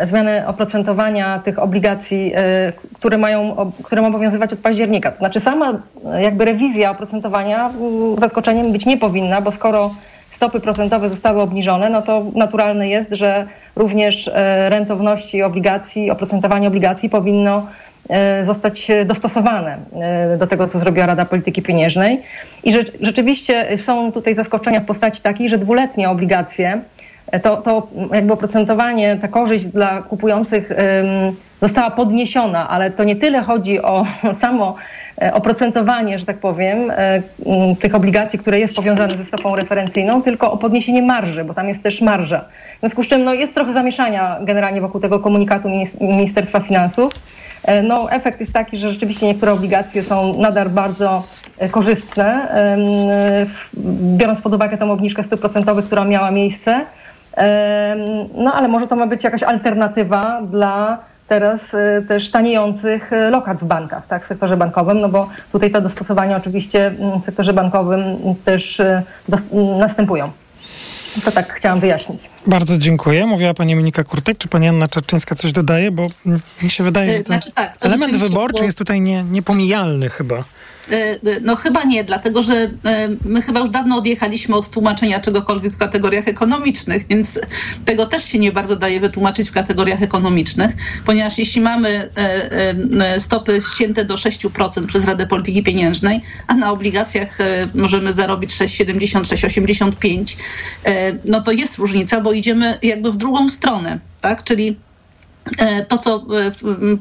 [0.04, 5.10] zmiany oprocentowania tych obligacji, e, które mają, które mają obowiązywać od października.
[5.10, 5.78] To znaczy sama
[6.12, 7.70] e, jakby rewizja oprocentowania
[8.20, 9.94] zaskoczeniem być nie powinna, bo skoro
[10.36, 13.46] stopy procentowe zostały obniżone, no to naturalne jest, że
[13.76, 17.66] również e, rentowności obligacji, oprocentowanie obligacji powinno
[18.08, 22.22] e, zostać dostosowane e, do tego, co zrobiła Rada Polityki Pieniężnej.
[22.64, 26.80] I że, rzeczywiście są tutaj zaskoczenia w postaci takiej, że dwuletnie obligacje,
[27.42, 30.72] to, to jakby oprocentowanie, ta korzyść dla kupujących
[31.60, 34.06] została podniesiona, ale to nie tyle chodzi o
[34.42, 34.76] samo
[35.32, 37.22] oprocentowanie, że tak powiem, e,
[37.80, 41.82] tych obligacji, które jest powiązane ze stopą referencyjną, tylko o podniesienie marży, bo tam jest
[41.82, 42.44] też marża.
[42.76, 47.12] W związku z czym no, jest trochę zamieszania generalnie wokół tego komunikatu Minis- Ministerstwa Finansów.
[47.64, 51.22] E, No, efekt jest taki, że rzeczywiście niektóre obligacje są nadal bardzo
[51.58, 53.46] e, korzystne, e,
[54.16, 56.80] biorąc pod uwagę tą obniżkę stóp procentowych, która miała miejsce.
[58.34, 63.58] No, ale może to ma być jakaś alternatywa dla teraz e, też taniejących e, lokat
[63.60, 68.02] w bankach, tak, w sektorze bankowym, no bo tutaj te dostosowania oczywiście w sektorze bankowym
[68.44, 69.02] też m,
[69.78, 70.30] następują.
[71.24, 72.20] To tak chciałam wyjaśnić.
[72.46, 73.26] Bardzo dziękuję.
[73.26, 74.38] Mówiła pani Monika Kurtek.
[74.38, 75.90] Czy pani Anna Czarczyńska coś dodaje?
[75.90, 76.06] Bo
[76.62, 80.36] mi się wydaje, że ten Znaczy tak, element wyborczy było- jest tutaj nie, niepomijalny chyba.
[80.90, 85.72] E, No chyba nie, dlatego że e, my chyba już dawno odjechaliśmy od tłumaczenia czegokolwiek
[85.72, 87.40] w kategoriach ekonomicznych, więc
[87.84, 90.70] tego też się nie bardzo daje wytłumaczyć w kategoriach ekonomicznych,
[91.04, 92.74] ponieważ jeśli mamy e,
[93.14, 98.50] e, stopy ścięte do 6% przez Radę Polityki Pieniężnej, a na obligacjach e, możemy zarobić
[98.50, 100.36] 6,70, 6,85,
[100.84, 104.44] e, no to jest różnica, bo idziemy jakby w drugą stronę, tak?
[104.44, 104.85] Czyli E,
[105.88, 106.52] to, co e,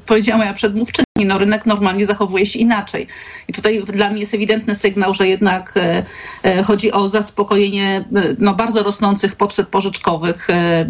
[0.05, 3.08] powiedziała moja przedmówczyni, no rynek normalnie zachowuje się inaczej.
[3.47, 6.03] I tutaj dla mnie jest ewidentny sygnał, że jednak e,
[6.43, 10.86] e, chodzi o zaspokojenie e, no, bardzo rosnących potrzeb pożyczkowych e,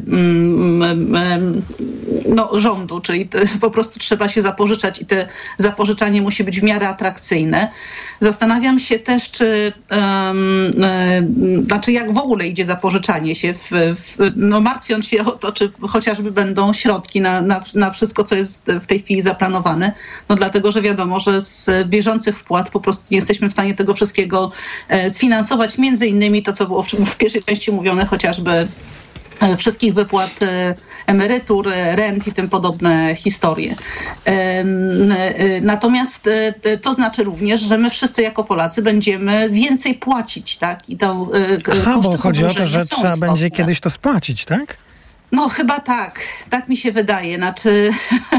[2.28, 3.30] no, rządu, czyli
[3.62, 7.72] po prostu trzeba się zapożyczać i te zapożyczanie musi być w miarę atrakcyjne.
[8.22, 10.34] Zastanawiam się też, czy e,
[11.66, 15.72] znaczy jak w ogóle idzie zapożyczanie się, w, w, no martwiąc się o to, czy
[15.82, 19.92] chociażby będą środki na, na, na wszystko, co jest w tej chwili zaplanowane,
[20.30, 23.94] no dlatego, że wiadomo, że z bieżących wpłat po prostu nie jesteśmy w stanie tego
[23.94, 24.52] wszystkiego
[24.90, 28.68] e, sfinansować, między innymi to, co było w, w pierwszej części mówione, chociażby
[29.40, 30.76] e, wszystkich wypłat e,
[31.08, 33.76] emerytur, rent i tym podobne historie.
[35.62, 36.30] Natomiast
[36.82, 40.90] to znaczy również, że my wszyscy jako Polacy będziemy więcej płacić, tak?
[40.90, 41.28] I to
[41.72, 44.78] Aha, bo chodzi o to, że trzeba będzie kiedyś to spłacić, tak?
[45.36, 46.20] No chyba tak,
[46.50, 47.38] tak mi się wydaje.
[47.38, 47.90] Znaczy,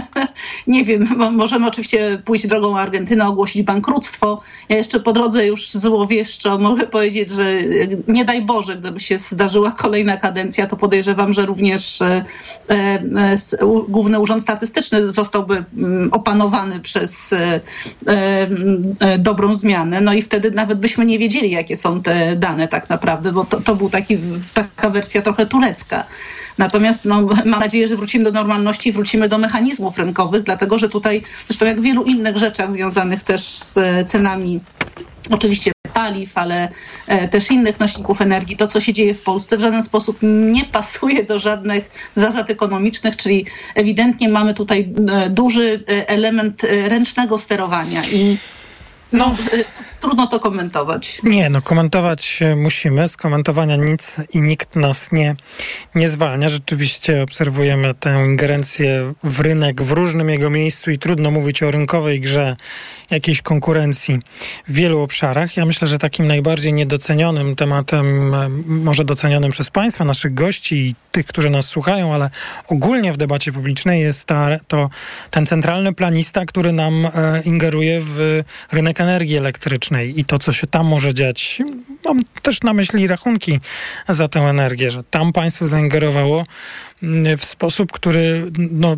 [0.67, 4.43] nie wiem, mo- możemy oczywiście pójść drogą Argentyny, ogłosić bankructwo.
[4.69, 7.63] Ja jeszcze po drodze już złowieszczo mogę powiedzieć, że e,
[8.09, 12.25] nie daj Boże, gdyby się zdarzyła kolejna kadencja, to podejrzewam, że również e,
[12.71, 13.37] e,
[13.89, 17.61] Główny Urząd Statystyczny zostałby mm, opanowany przez e,
[18.07, 18.49] e,
[19.01, 20.01] e, dobrą zmianę.
[20.01, 23.61] No i wtedy nawet byśmy nie wiedzieli, jakie są te dane tak naprawdę, bo to,
[23.61, 24.19] to był taki,
[24.55, 26.05] taka wersja trochę turecka.
[26.59, 31.23] Natomiast no, mam nadzieję, że wrócimy do normalności, wrócimy do mechanizmów rynkowych, dlatego że tutaj,
[31.49, 34.61] zresztą jak w wielu innych rzeczach związanych też z e, cenami,
[35.31, 36.69] oczywiście paliw, ale
[37.07, 40.65] e, też innych nośników energii, to co się dzieje w Polsce w żaden sposób nie
[40.65, 48.37] pasuje do żadnych zasad ekonomicznych, czyli ewidentnie mamy tutaj e, duży element ręcznego sterowania i
[49.13, 49.35] no,
[50.01, 51.21] trudno to komentować.
[51.23, 53.09] Nie, no komentować e, musimy.
[53.09, 55.37] Z komentowania nic i nikt nas nie,
[55.95, 56.49] nie zwalnia.
[56.49, 62.21] Rzeczywiście obserwujemy tę ingerencję w rynek w różnym jego miejscu i trudno mówić o rynkowej
[62.21, 62.57] grze
[63.11, 64.19] jakiejś konkurencji
[64.69, 65.57] w wielu obszarach.
[65.57, 70.95] Ja myślę, że takim najbardziej niedocenionym tematem, e, może docenionym przez Państwa, naszych gości i
[71.13, 72.31] tych, którzy nas słuchają, ale
[72.69, 74.91] ogólnie w debacie publicznej jest ta, to
[75.31, 80.67] ten centralny planista, który nam e, ingeruje w rynek energii elektrycznej i to, co się
[80.67, 81.63] tam może dziać.
[82.05, 83.61] Mam też na myśli rachunki
[84.09, 86.45] za tę energię, że tam państwo zaingerowało
[87.39, 88.97] w sposób, który no,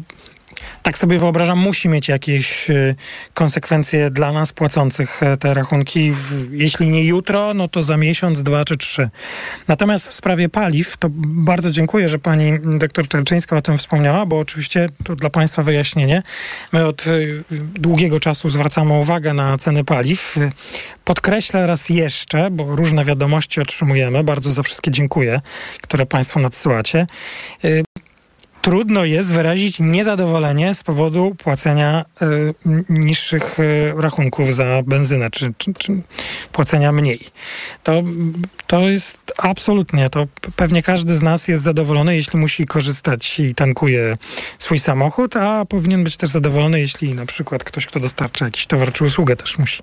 [0.82, 2.94] tak sobie wyobrażam, musi mieć jakieś e,
[3.34, 6.12] konsekwencje dla nas płacących e, te rachunki.
[6.50, 9.08] Jeśli nie jutro, no to za miesiąc, dwa czy trzy.
[9.68, 14.38] Natomiast w sprawie paliw, to bardzo dziękuję, że pani doktor Czerczyńska o tym wspomniała, bo
[14.38, 16.22] oczywiście to dla państwa wyjaśnienie.
[16.72, 17.10] My od e,
[17.74, 20.36] długiego czasu zwracamy uwagę na ceny paliw.
[21.04, 24.24] Podkreślę raz jeszcze, bo różne wiadomości otrzymujemy.
[24.24, 25.40] Bardzo za wszystkie dziękuję,
[25.80, 27.06] które państwo nadsyłacie.
[28.68, 32.54] Trudno jest wyrazić niezadowolenie z powodu płacenia y,
[32.88, 36.02] niższych y, rachunków za benzynę, czy, czy, czy
[36.52, 37.20] płacenia mniej.
[37.82, 38.02] To,
[38.66, 40.26] to jest absolutnie, to
[40.56, 44.16] pewnie każdy z nas jest zadowolony, jeśli musi korzystać i tankuje
[44.58, 48.92] swój samochód, a powinien być też zadowolony, jeśli na przykład ktoś, kto dostarcza jakiś towar
[48.92, 49.82] czy usługę, też musi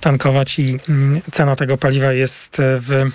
[0.00, 3.10] tankować i mm, cena tego paliwa jest e, w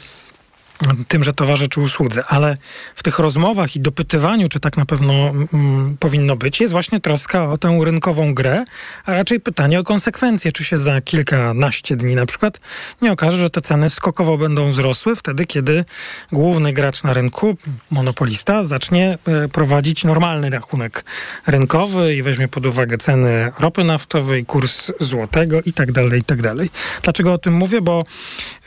[1.08, 2.58] tymże towarze czy usłudze, ale
[2.96, 7.52] w tych rozmowach i dopytywaniu, czy tak na pewno mm, powinno być, jest właśnie troska
[7.52, 8.66] o tę rynkową grę,
[9.06, 12.60] a raczej pytanie o konsekwencje, czy się za kilkanaście dni na przykład
[13.02, 15.86] nie okaże, że te ceny skokowo będą wzrosły wtedy, kiedy
[16.32, 17.58] główny gracz na rynku,
[17.92, 21.06] monopolista, zacznie e, prowadzić normalny rachunek
[21.48, 26.42] rynkowy i weźmie pod uwagę ceny ropy naftowej, kurs złotego i tak dalej, i tak
[26.42, 26.70] dalej.
[27.04, 27.82] Dlaczego o tym mówię?
[27.82, 28.06] Bo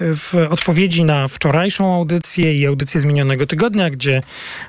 [0.01, 4.23] e, w odpowiedzi na wczorajszą audycję i audycję z minionego tygodnia, gdzie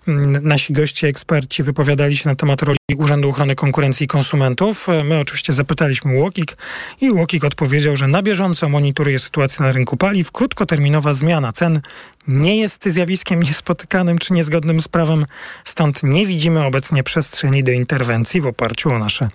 [0.08, 4.90] mm, nasi goście, eksperci wypowiadali się na temat roli Urzędu Ochrony Konkurencji i Konsumentów.
[4.90, 6.58] E, My oczywiście zapytaliśmy Łokik
[7.02, 10.32] i Łokik odpowiedział, że na bieżąco monitoruje sytuację na rynku paliw.
[10.32, 11.82] Krótkoterminowa zmiana cen
[12.28, 15.26] nie jest zjawiskiem niespotykanym czy niezgodnym z prawem,
[15.66, 19.30] stąd nie widzimy obecnie przestrzeni do interwencji w oparciu o nasze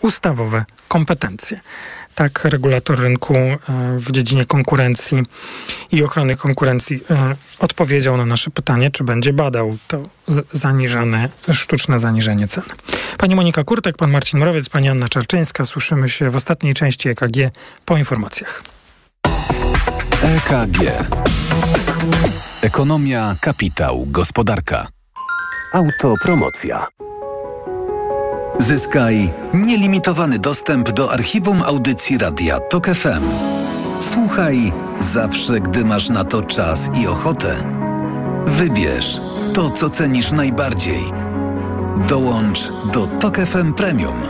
[0.00, 1.60] ustawowe kompetencje.
[2.14, 3.58] Tak regulator rynku e,
[3.98, 5.22] w dziedzinie konkurencji
[5.92, 10.08] i ochrony konkurencji e, odpowiedział na nasze pytanie, czy będzie badał to
[10.52, 12.64] zaniżane, sztuczne zaniżenie cen.
[13.18, 15.64] Pani Monika Kurtek, pan Marcin Mrowiec, pani Anna Czarczyńska.
[15.64, 17.36] Słyszymy się w ostatniej części EKG
[17.84, 18.62] po informacjach.
[20.22, 20.78] EKG.
[22.62, 24.88] Ekonomia, kapitał, gospodarka.
[25.72, 26.86] Autopromocja.
[28.62, 33.24] Zyskaj nielimitowany dostęp do archiwum audycji Radia TOK FM.
[34.00, 37.54] Słuchaj zawsze, gdy masz na to czas i ochotę.
[38.44, 39.20] Wybierz
[39.54, 41.02] to, co cenisz najbardziej.
[42.08, 44.22] Dołącz do TOK FM Premium.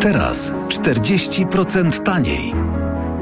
[0.00, 2.54] Teraz 40% taniej.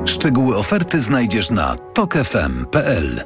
[0.05, 3.25] Szczegóły oferty znajdziesz na tokefm.pl.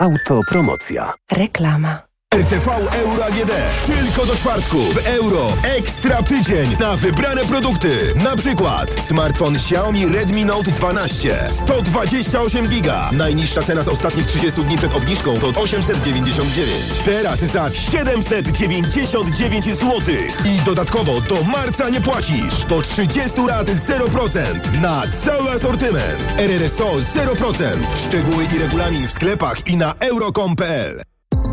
[0.00, 1.12] Autopromocja.
[1.30, 2.07] Reklama.
[2.38, 3.52] RTV Euro AGD.
[3.86, 4.78] Tylko do czwartku.
[4.78, 5.56] W euro.
[5.62, 8.14] Ekstra tydzień na wybrane produkty.
[8.24, 11.48] Na przykład smartfon Xiaomi Redmi Note 12.
[11.50, 13.10] 128 giga.
[13.12, 17.02] Najniższa cena z ostatnich 30 dni przed obniżką to 899.
[17.04, 20.00] Teraz za 799 zł.
[20.44, 22.64] I dodatkowo do marca nie płacisz.
[22.68, 24.80] Do 30 lat 0%.
[24.80, 26.24] Na cały asortyment.
[26.36, 27.76] RRSO 0%.
[28.06, 31.02] Szczegóły i regulamin w sklepach i na euro.com.pl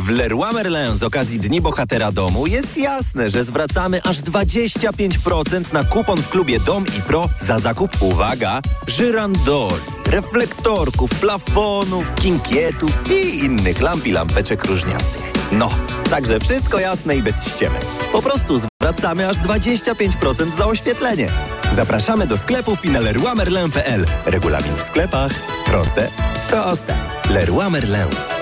[0.00, 5.84] W Leroy Merlin z okazji Dni Bohatera Domu jest jasne, że zwracamy aż 25% na
[5.84, 9.74] kupon w klubie Dom i Pro za zakup, uwaga, żyrandoli,
[10.06, 15.32] reflektorków, plafonów, kinkietów i innych lamp i lampeczek różniastych.
[15.52, 15.70] No,
[16.10, 17.78] także wszystko jasne i bez ściemy.
[18.12, 21.28] Po prostu zwracamy aż 25% za oświetlenie.
[21.72, 24.06] Zapraszamy do sklepów i na leroymerlin.pl.
[24.26, 25.32] Regulamin w sklepach.
[25.66, 26.08] Proste,
[26.50, 26.94] proste.
[27.30, 28.39] Leroy Merlin.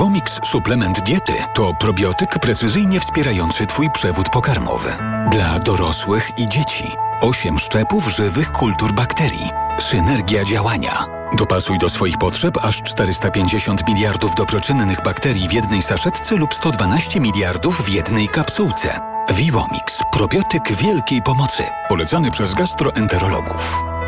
[0.00, 4.90] Vivomix suplement diety to probiotyk precyzyjnie wspierający Twój przewód pokarmowy.
[5.30, 6.92] Dla dorosłych i dzieci.
[7.20, 9.50] 8 szczepów żywych kultur bakterii.
[9.78, 11.06] Synergia działania.
[11.38, 17.82] Dopasuj do swoich potrzeb aż 450 miliardów dobroczynnych bakterii w jednej saszetce lub 112 miliardów
[17.82, 19.00] w jednej kapsułce.
[19.34, 19.98] Vivomix.
[20.12, 21.62] Probiotyk wielkiej pomocy.
[21.88, 23.99] Polecany przez gastroenterologów.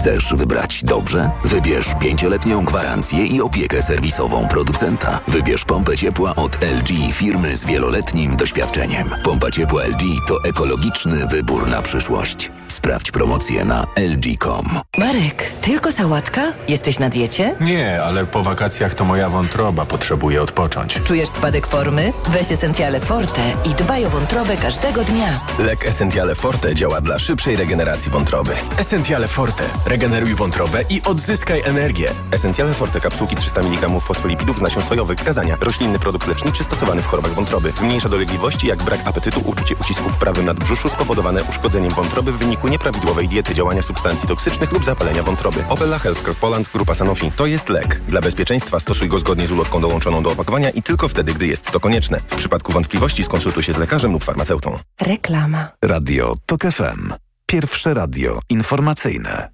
[0.00, 1.30] Chcesz wybrać dobrze?
[1.44, 5.20] Wybierz pięcioletnią gwarancję i opiekę serwisową producenta.
[5.28, 9.10] Wybierz pompę ciepła od LG, firmy z wieloletnim doświadczeniem.
[9.24, 12.50] Pompa ciepła LG to ekologiczny wybór na przyszłość.
[12.80, 14.80] Sprawdź promocję na lg.com.
[14.98, 16.52] Marek, tylko sałatka?
[16.68, 17.56] Jesteś na diecie?
[17.60, 20.98] Nie, ale po wakacjach to moja wątroba potrzebuje odpocząć.
[21.04, 22.12] Czujesz spadek formy?
[22.28, 25.40] Weź Essentiale Forte i dbaj o wątrobę każdego dnia.
[25.58, 28.52] Lek Essentiale Forte działa dla szybszej regeneracji wątroby.
[28.78, 29.64] Essentiale Forte.
[29.86, 32.08] Regeneruj wątrobę i odzyskaj energię.
[32.32, 35.18] Essentiale Forte kapsułki 300 mg fosfolipidów z nasion sojowych.
[35.18, 35.56] Wskazania.
[35.60, 37.72] Roślinny produkt leczniczy stosowany w chorobach wątroby.
[37.76, 42.69] Zmniejsza dolegliwości jak brak apetytu, uczucie ucisku w prawym nadbrzuszu spowodowane uszkodzeniem wątroby w wyniku
[42.70, 45.64] nieprawidłowej diety, działania substancji toksycznych lub zapalenia wątroby.
[45.68, 47.30] Opella Healthcare Poland Grupa Sanofi.
[47.36, 48.00] To jest lek.
[48.08, 51.70] Dla bezpieczeństwa stosuj go zgodnie z ulotką dołączoną do opakowania i tylko wtedy, gdy jest
[51.70, 52.20] to konieczne.
[52.26, 54.78] W przypadku wątpliwości skonsultuj się z lekarzem lub farmaceutą.
[55.00, 55.68] Reklama.
[55.84, 57.12] Radio TOK FM.
[57.46, 59.50] Pierwsze radio informacyjne.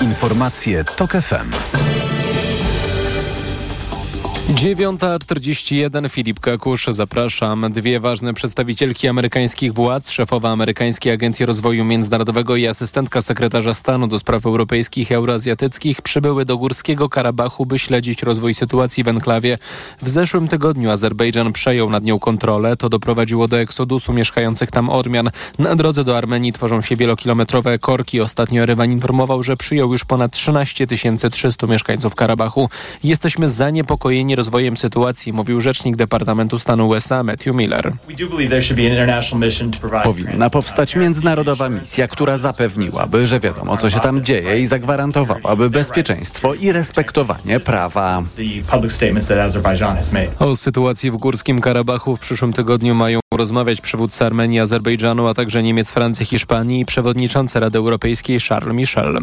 [0.00, 1.81] Informacje TOK FM.
[4.62, 7.72] 9.41 Filip Kakusz, zapraszam.
[7.72, 14.18] Dwie ważne przedstawicielki amerykańskich władz, szefowa Amerykańskiej Agencji Rozwoju Międzynarodowego i asystentka sekretarza stanu do
[14.18, 19.58] spraw europejskich i euroazjatyckich przybyły do Górskiego Karabachu, by śledzić rozwój sytuacji w enklawie.
[20.02, 22.76] W zeszłym tygodniu Azerbejdżan przejął nad nią kontrolę.
[22.76, 25.30] To doprowadziło do eksodusu mieszkających tam Ormian.
[25.58, 28.20] Na drodze do Armenii tworzą się wielokilometrowe korki.
[28.20, 30.86] Ostatnio Erewan informował, że przyjął już ponad 13
[31.30, 32.68] 300 mieszkańców Karabachu.
[33.04, 37.92] Jesteśmy zaniepokojeni rozwojem sytuacji, mówił rzecznik Departamentu Stanu USA Matthew Miller.
[40.02, 46.54] Powinna powstać międzynarodowa misja, która zapewniłaby, że wiadomo co się tam dzieje i zagwarantowałaby bezpieczeństwo
[46.54, 48.22] i respektowanie prawa.
[50.38, 55.62] O sytuacji w Górskim Karabachu w przyszłym tygodniu mają rozmawiać przywódcy Armenii, Azerbejdżanu, a także
[55.62, 59.18] Niemiec, Francji, Hiszpanii i przewodniczący Rady Europejskiej Charles Michel.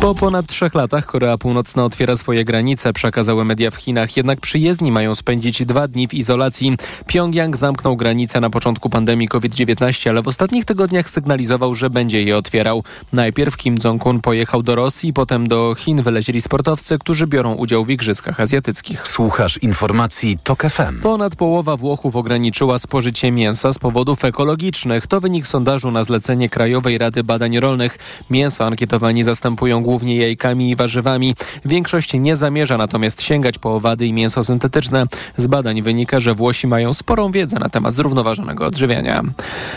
[0.00, 4.92] Po ponad trzech latach Korea Północna otwiera swoje granice, przekazały media w Chinach, jednak przyjezdni
[4.92, 6.76] mają spędzić dwa dni w izolacji.
[7.06, 12.36] Pyongyang zamknął granice na początku pandemii COVID-19, ale w ostatnich tygodniach sygnalizował, że będzie je
[12.36, 12.84] otwierał.
[13.12, 17.90] Najpierw Kim Jong-un pojechał do Rosji, potem do Chin wylecieli sportowcy, którzy biorą udział w
[17.90, 19.08] Igrzyskach Azjatyckich.
[19.08, 21.00] Słuchasz informacji TOK FM.
[21.00, 25.06] Ponad połowa Włochów ograniczyła spożycie mięsa z powodów ekologicznych.
[25.06, 27.98] To wynik sondażu na zlecenie Krajowej Rady Badań Rolnych.
[28.30, 31.34] Mięso ankietowani zastępują głównie jajkami i warzywami.
[31.64, 35.06] Większość nie zamierza natomiast sięgać po owady i mięso syntetyczne.
[35.36, 39.22] Z badań wynika, że Włosi mają sporą wiedzę na temat zrównoważonego odżywiania.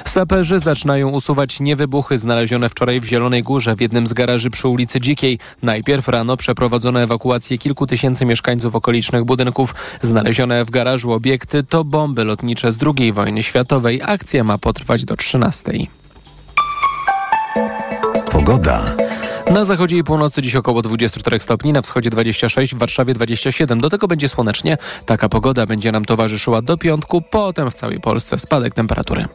[0.06, 5.00] Saperzy zaczynają usuwać niewybuchy znalezione wczoraj w Zielonej Górze w jednym z garaży przy ulicy
[5.00, 5.40] Dzikiej.
[5.64, 9.76] Najpierw rano przeprowadzono ewakuację kilku tysięcy mieszkańców okolicznych budynków.
[10.02, 13.65] Znalezione w garażu obiekty to bomby lotnicze z II wojny światowej.
[14.04, 15.72] Akcja ma potrwać do 13.
[18.32, 18.96] Pogoda.
[19.52, 23.82] Na zachodzie i północy dziś około 24 stopni, na wschodzie 26, w Warszawie 27.
[23.82, 24.78] Do tego będzie słonecznie.
[25.06, 29.26] Taka pogoda będzie nam towarzyszyła do piątku, potem w całej Polsce spadek temperatury.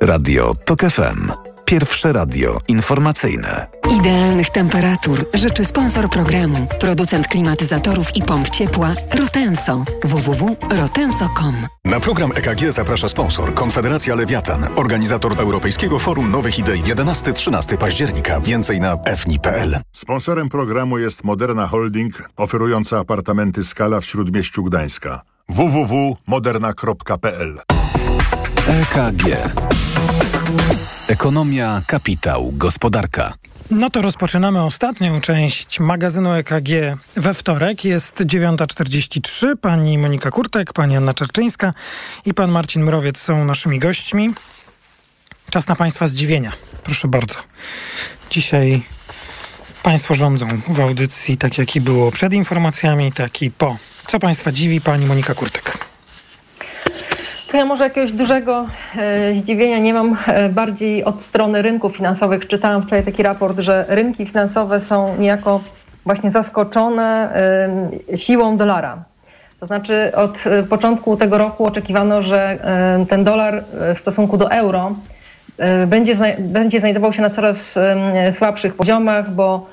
[0.00, 1.53] Radio TOK FM.
[1.64, 3.66] Pierwsze radio informacyjne.
[4.00, 9.84] Idealnych temperatur życzy sponsor programu, producent klimatyzatorów i pomp ciepła Rotenso.
[10.04, 11.54] www.rotenso.com.
[11.84, 18.40] Na program EKG zaprasza sponsor Konfederacja Lewiatan, organizator Europejskiego Forum Nowych Idei 11-13 października.
[18.40, 19.80] Więcej na fni.pl.
[19.92, 25.22] Sponsorem programu jest Moderna Holding, oferująca apartamenty Skala w Śródmieściu Gdańska.
[25.48, 27.60] www.moderna.pl
[28.66, 29.24] EKG.
[31.08, 33.34] Ekonomia, kapitał, gospodarka.
[33.70, 36.68] No to rozpoczynamy ostatnią część magazynu EKG
[37.16, 37.84] we wtorek.
[37.84, 39.56] Jest 9.43.
[39.56, 41.72] Pani Monika Kurtek, pani Anna Czerczyńska
[42.26, 44.34] i pan Marcin Mrowiec są naszymi gośćmi.
[45.50, 46.52] Czas na państwa zdziwienia.
[46.82, 47.34] Proszę bardzo.
[48.30, 48.82] Dzisiaj
[49.82, 53.76] państwo rządzą w audycji, tak jak i było przed informacjami, tak i po.
[54.06, 55.93] Co państwa dziwi, pani Monika Kurtek?
[57.54, 60.16] To ja może jakiegoś dużego e, zdziwienia nie mam.
[60.26, 65.60] E, bardziej od strony rynków finansowych czytałam wczoraj taki raport, że rynki finansowe są niejako
[66.04, 67.30] właśnie zaskoczone
[68.12, 69.04] e, siłą dolara.
[69.60, 72.58] To znaczy od początku tego roku oczekiwano, że
[73.08, 73.64] ten dolar
[73.96, 74.92] w stosunku do euro
[75.86, 77.78] będzie, będzie znajdował się na coraz
[78.32, 79.66] słabszych poziomach, bo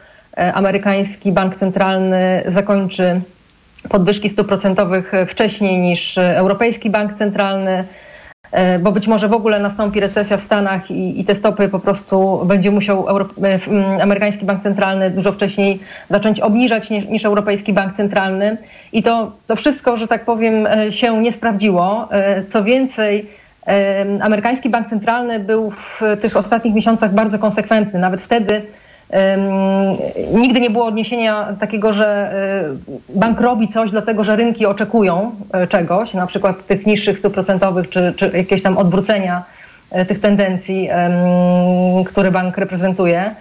[0.54, 3.22] amerykański bank centralny zakończy
[3.90, 7.84] podwyżki stóp procentowych wcześniej niż Europejski Bank Centralny,
[8.52, 11.80] e, bo być może w ogóle nastąpi recesja w Stanach i, i te stopy po
[11.80, 15.80] prostu będzie musiał Euro, e, amerykański bank centralny dużo wcześniej
[16.10, 18.58] zacząć obniżać niż, niż Europejski Bank Centralny.
[18.94, 22.08] I to, to wszystko, że tak powiem, e, się nie sprawdziło.
[22.12, 23.26] E, Co więcej,
[23.68, 28.00] e, amerykański bank centralny był w tych ostatnich miesiącach bardzo konsekwentny.
[28.00, 28.62] Nawet wtedy
[30.34, 32.34] nigdy nie było odniesienia takiego, że
[33.10, 35.32] y, bank robi coś dlatego, że rynki oczekują
[35.64, 39.44] y, czegoś, na przykład tych niższych stóp procentowych, czy, czy jakieś tam odwrócenia
[39.96, 40.90] y, tych tendencji,
[42.06, 43.36] które bank reprezentuje.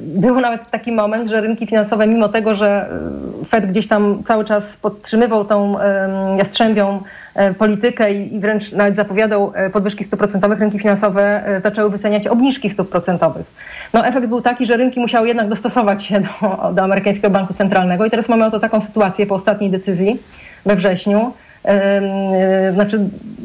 [0.00, 2.88] Był nawet taki moment, że rynki finansowe, mimo tego, że
[3.48, 5.76] Fed gdzieś tam cały czas podtrzymywał tą
[6.38, 7.00] jastrzębią e,
[7.58, 12.70] politykę i wręcz nawet zapowiadał e, podwyżki stóp procentowych, rynki finansowe e, zaczęły wyceniać obniżki
[12.70, 13.46] stóp procentowych.
[13.92, 18.04] No efekt był taki, że rynki musiały jednak dostosować się do, do amerykańskiego banku centralnego
[18.04, 20.22] i teraz mamy oto taką sytuację po ostatniej decyzji
[20.66, 21.32] we wrześniu.
[22.74, 23.00] Znaczy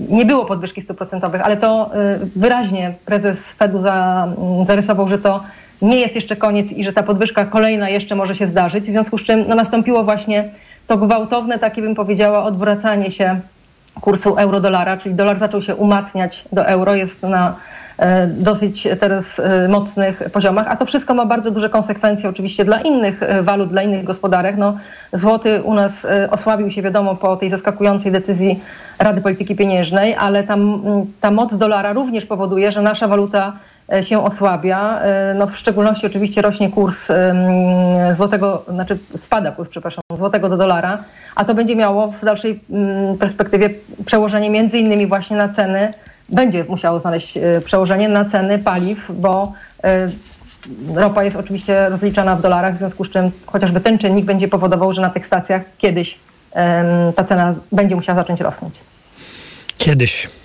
[0.09, 1.91] nie było podwyżki stóp procentowych, ale to
[2.35, 5.43] wyraźnie prezes Fedu za, mm, zarysował, że to
[5.81, 9.17] nie jest jeszcze koniec i że ta podwyżka kolejna jeszcze może się zdarzyć, w związku
[9.17, 10.49] z czym no, nastąpiło właśnie
[10.87, 13.39] to gwałtowne, takie bym powiedziała, odwracanie się
[14.01, 17.55] kursu euro-dolara, czyli dolar zaczął się umacniać do euro, jest na
[17.97, 22.81] e, dosyć teraz e, mocnych poziomach, a to wszystko ma bardzo duże konsekwencje oczywiście dla
[22.81, 24.57] innych e, walut, dla innych gospodarek.
[24.57, 24.77] No,
[25.13, 28.59] złoty u nas osłabił się wiadomo po tej zaskakującej decyzji
[28.99, 30.81] Rady Polityki Pieniężnej, ale tam,
[31.21, 33.53] ta moc dolara również powoduje, że nasza waluta
[34.01, 34.99] się osłabia.
[35.01, 37.07] E, No, w szczególności oczywiście rośnie kurs
[38.17, 41.03] złotego, znaczy spada kurs, przepraszam, złotego do dolara,
[41.35, 43.69] a to będzie miało w dalszej mm, perspektywie
[44.05, 45.91] przełożenie między innymi właśnie na ceny,
[46.29, 50.07] będzie musiało znaleźć e, przełożenie na ceny paliw, bo e,
[50.95, 54.93] ropa jest oczywiście rozliczana w dolarach, w związku z czym chociażby ten czynnik będzie powodował,
[54.93, 56.19] że na tych stacjach kiedyś
[57.15, 58.75] ta cena będzie musiała zacząć rosnąć.
[59.77, 60.40] Kiedyś.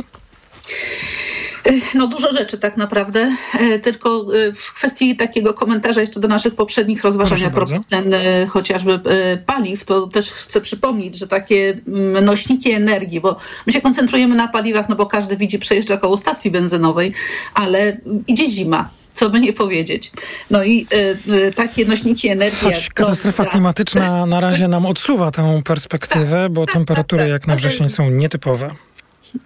[1.96, 3.32] No dużo rzeczy tak naprawdę,
[3.62, 7.72] E, tylko e, w kwestii takiego komentarza jeszcze do naszych poprzednich rozważań Proszę a propos
[7.72, 7.90] bardzo.
[7.90, 13.38] cen e, chociażby e, paliw, to też chcę przypomnieć, że takie mm, nośniki energii, bo
[13.66, 17.14] my się koncentrujemy na paliwach, no bo każdy widzi przejeżdża koło stacji benzynowej,
[17.54, 17.98] ale
[18.28, 18.90] idzie zima.
[19.14, 20.12] Co by nie powiedzieć.
[20.52, 22.60] No i e, e, takie nośniki energii.
[22.74, 27.90] Choć katastrofa prąd, klimatyczna na razie nam odsuwa tę perspektywę, bo temperatury jak na wrzesień
[27.90, 28.72] są nietypowe.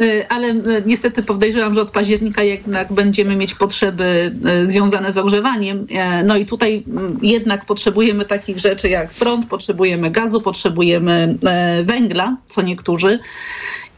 [0.01, 4.31] Y, ale y, niestety podejrzewam, że od października jednak będziemy mieć potrzeby
[4.63, 5.88] y, związane z ogrzewaniem.
[6.23, 6.83] No i tutaj
[7.21, 11.38] jednak potrzebujemy takich rzeczy jak prąd, potrzebujemy gazu, potrzebujemy
[11.83, 13.19] węgla, co niektórzy.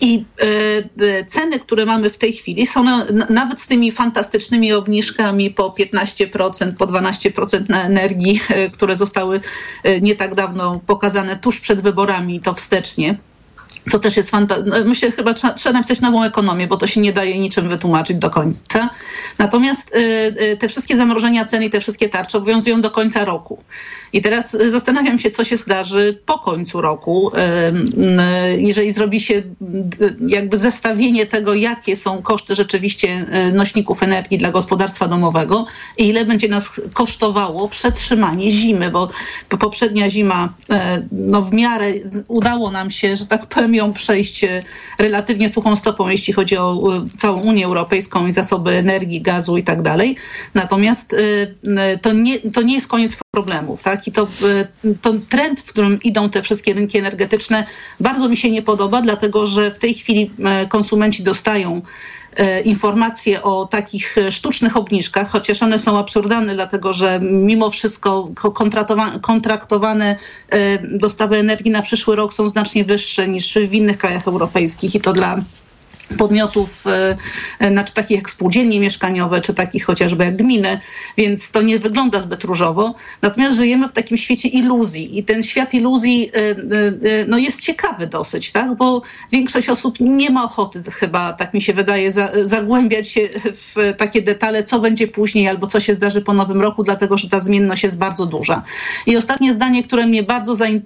[0.02, 0.26] I
[1.28, 6.74] ceny, które mamy w tej chwili, są na, nawet z tymi fantastycznymi obniżkami po 15%,
[6.74, 8.40] po 12% na energii,
[8.74, 9.42] które zostały
[10.02, 13.18] nie tak dawno pokazane tuż przed wyborami, to wstecznie
[13.92, 14.84] co też jest fantastyczne.
[14.84, 18.30] Myślę, chyba trzeba, trzeba napisać nową ekonomię, bo to się nie daje niczym wytłumaczyć do
[18.30, 18.90] końca.
[19.38, 20.00] Natomiast y,
[20.42, 23.64] y, te wszystkie zamrożenia cen i te wszystkie tarcze obowiązują do końca roku.
[24.14, 27.32] I teraz y, zastanawiam się, co się zdarzy po końcu roku,
[28.58, 29.44] jeżeli zrobi się
[30.28, 35.66] jakby zestawienie tego, jakie są koszty rzeczywiście nośników energii dla gospodarstwa domowego
[35.98, 39.10] i ile będzie nas kosztowało przetrzymanie zimy, bo
[39.60, 40.54] poprzednia zima
[41.12, 41.94] no, w miarę
[42.28, 44.46] udało nam się, że tak powiem, ją przejść
[45.00, 49.82] relatywnie suchą stopą, jeśli chodzi o całą Unię Europejską i zasoby energii, gazu i tak
[49.82, 50.16] dalej.
[50.54, 51.16] Natomiast
[52.02, 53.84] to nie, to nie jest koniec problemów.
[53.84, 54.08] Tak?
[54.08, 54.28] I to,
[55.02, 57.66] to trend, w którym idą te wszystkie rynki energetyczne,
[58.00, 60.32] bardzo mi się nie podoba, dlatego że w tej chwili
[60.70, 61.82] konsumenci dostają
[62.66, 68.30] informacje o takich sztucznych obniżkach, chociaż one są absurdalne, dlatego że mimo wszystko
[69.22, 70.16] kontraktowane
[70.84, 75.14] dostawy energii na przyszły rok są znacznie wyższe niż w innych krajach europejskich i to
[75.14, 75.38] dla
[76.18, 76.84] podmiotów,
[77.72, 80.80] znaczy takich jak spółdzielnie mieszkaniowe, czy takich chociażby jak gminy,
[81.18, 82.96] więc to nie wygląda zbyt różowo.
[83.22, 88.52] Natomiast żyjemy w takim świecie iluzji i ten świat iluzji e, no, jest ciekawy dosyć,
[88.52, 88.76] tak?
[88.76, 89.02] bo
[89.32, 94.22] większość osób nie ma ochoty chyba, tak mi się wydaje, za, zagłębiać się w takie
[94.22, 97.84] detale, co będzie później albo co się zdarzy po nowym roku, dlatego że ta zmienność
[97.84, 98.64] jest bardzo duża.
[99.06, 100.82] I ostatnie zdanie, które mnie bardzo zain,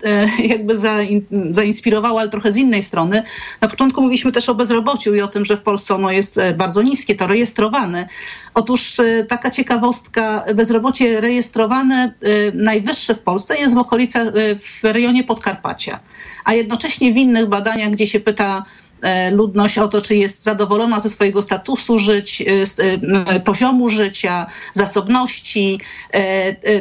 [0.53, 3.24] jakby zain, zainspirowało, ale trochę z innej strony.
[3.61, 6.53] Na początku mówiliśmy też o bezrobociu, i o tym, że w Polsce ono jest e,
[6.53, 8.07] bardzo niskie, to rejestrowane.
[8.53, 14.28] Otóż e, taka ciekawostka, bezrobocie rejestrowane e, najwyższe w Polsce jest w okolicach,
[14.59, 15.99] w rejonie Podkarpacia.
[16.45, 18.66] A jednocześnie w innych badaniach, gdzie się pyta
[19.32, 22.43] ludność o to, czy jest zadowolona ze swojego statusu żyć,
[23.45, 25.80] poziomu życia, zasobności,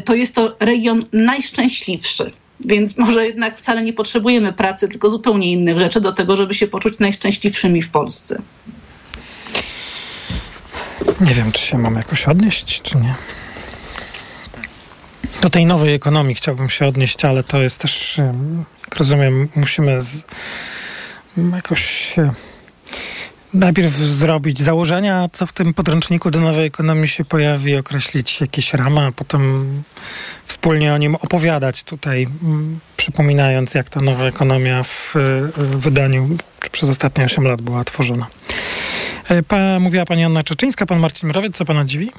[0.05, 2.31] to jest to region najszczęśliwszy.
[2.64, 6.66] Więc może jednak wcale nie potrzebujemy pracy, tylko zupełnie innych rzeczy do tego, żeby się
[6.66, 8.42] poczuć najszczęśliwszymi w Polsce.
[11.20, 13.14] Nie wiem, czy się mam jakoś odnieść, czy nie.
[15.42, 18.20] Do tej nowej ekonomii chciałbym się odnieść, ale to jest też,
[18.84, 20.24] jak rozumiem, musimy z,
[21.54, 22.14] jakoś
[23.55, 29.01] najpierw zrobić założenia, co w tym podręczniku do nowej ekonomii się pojawi, określić jakieś ramy,
[29.01, 29.64] a potem
[30.46, 32.26] wspólnie o nim opowiadać tutaj,
[32.96, 35.14] przypominając, jak ta nowa ekonomia w
[35.57, 36.28] wydaniu
[36.72, 38.26] przez ostatnie 8 lat była tworzona.
[39.28, 42.11] E, pa, mówiła pani Anna Czeczyńska, pan Marcin Mrowiec, co pana dziwi?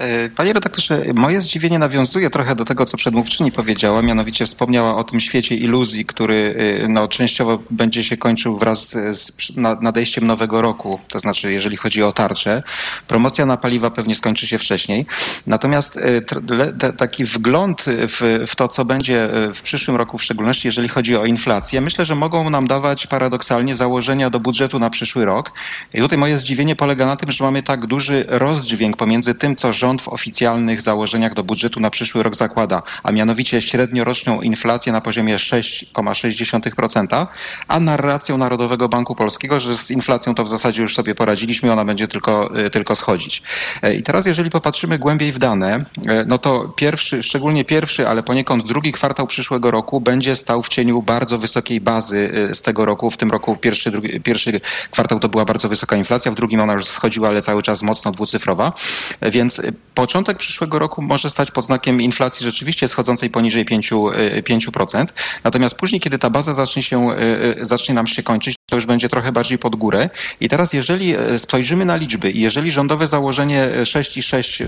[0.00, 5.04] E, panie redaktorze, moje zdziwienie nawiązuje trochę do tego, co przedmówczyni powiedziała, mianowicie wspomniała o
[5.04, 9.32] tym świecie iluzji, który e, no, częściowo będzie się kończył wraz z
[9.80, 12.62] nadejściem nowego roku, to znaczy jeżeli chodzi o tarczę.
[13.08, 15.06] Promocja na paliwa pewnie skończy się wcześniej.
[15.46, 20.88] Natomiast e, taki wgląd w, w to, co będzie w przyszłym roku, w szczególności jeżeli
[20.88, 25.52] chodzi o inflację, myślę, że mogą nam dawać paradoksalnie założenia do budżetu na przyszły rok.
[25.94, 29.72] I tutaj moje zdziwienie polega na tym, że mamy tak duży rozdźwięk pomiędzy tym, co
[29.72, 34.92] rząd rząd w oficjalnych założeniach do budżetu na przyszły rok zakłada, a mianowicie średnioroczną inflację
[34.92, 37.26] na poziomie 6,6%,
[37.68, 41.84] a narracją Narodowego Banku Polskiego, że z inflacją to w zasadzie już sobie poradziliśmy, ona
[41.84, 43.42] będzie tylko, y, tylko schodzić.
[43.82, 48.22] E, I teraz jeżeli popatrzymy głębiej w dane, e, no to pierwszy, szczególnie pierwszy, ale
[48.22, 52.84] poniekąd drugi kwartał przyszłego roku będzie stał w cieniu bardzo wysokiej bazy y, z tego
[52.84, 53.10] roku.
[53.10, 54.60] W tym roku pierwszy, drugi, pierwszy
[54.90, 58.12] kwartał to była bardzo wysoka inflacja, w drugim ona już schodziła, ale cały czas mocno
[58.12, 58.72] dwucyfrowa.
[59.20, 59.60] E, więc
[59.94, 65.02] Początek przyszłego roku może stać pod znakiem inflacji rzeczywiście schodzącej poniżej 5%, 5%.
[65.02, 65.06] Y,
[65.44, 68.86] Natomiast później, kiedy ta baza zacznie, się, y, y, zacznie nam się kończyć, to już
[68.86, 70.10] będzie trochę bardziej pod górę.
[70.40, 74.64] I teraz, jeżeli spojrzymy na liczby i jeżeli rządowe założenie 6,6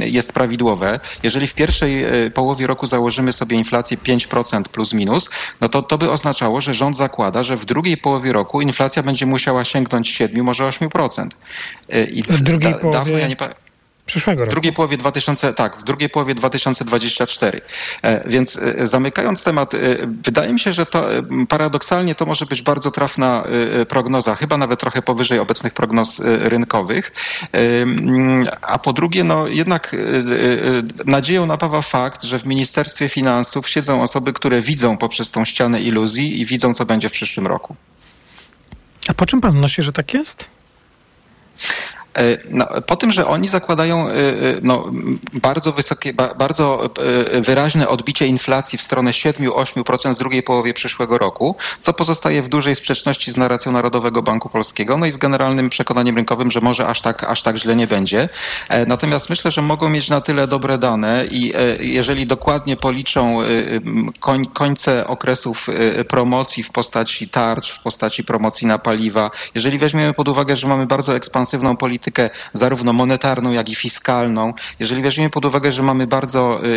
[0.00, 2.04] jest prawidłowe, jeżeli w pierwszej
[2.34, 5.30] połowie roku założymy sobie inflację 5% plus minus,
[5.60, 9.26] no to to by oznaczało, że rząd zakłada, że w drugiej połowie roku inflacja będzie
[9.26, 11.28] musiała sięgnąć 7, może 8%.
[12.12, 12.98] I w drugiej połowie...
[12.98, 13.36] Dawno ja nie
[14.10, 14.50] przyszłego roku.
[14.50, 17.60] W drugiej połowie 2000, tak, w drugiej połowie 2024.
[18.02, 19.78] E, więc e, zamykając temat, e,
[20.24, 21.08] wydaje mi się, że to
[21.48, 23.44] paradoksalnie to może być bardzo trafna
[23.88, 27.12] prognoza, chyba nawet trochę powyżej obecnych prognoz rynkowych.
[28.62, 29.96] A po drugie, no jednak
[31.04, 36.40] nadzieją napawa fakt, że w Ministerstwie Finansów siedzą osoby, które widzą poprzez tą ścianę iluzji
[36.40, 37.76] i widzą, co będzie w przyszłym roku.
[39.08, 40.48] A po czym pan nosi, że tak jest?
[42.18, 44.14] E, no, po tym, że oni zakładają e, e,
[44.62, 44.84] no,
[45.32, 46.90] bardzo wysokie, bardzo
[47.40, 52.74] wyraźne odbicie inflacji w stronę 7-8% w drugiej połowie przyszłego roku, co pozostaje w dużej
[52.74, 57.00] sprzeczności z narracją Narodowego Banku Polskiego, no i z generalnym przekonaniem rynkowym, że może aż
[57.00, 58.28] tak, aż tak źle nie będzie.
[58.86, 63.38] Natomiast myślę, że mogą mieć na tyle dobre dane i jeżeli dokładnie policzą
[64.20, 65.66] koń, końce okresów
[66.08, 70.86] promocji w postaci tarcz, w postaci promocji na paliwa, jeżeli weźmiemy pod uwagę, że mamy
[70.86, 74.54] bardzo ekspansywną politykę, politykę zarówno monetarną, jak i fiskalną.
[74.80, 76.68] Jeżeli weźmiemy pod uwagę, że mamy bardzo y,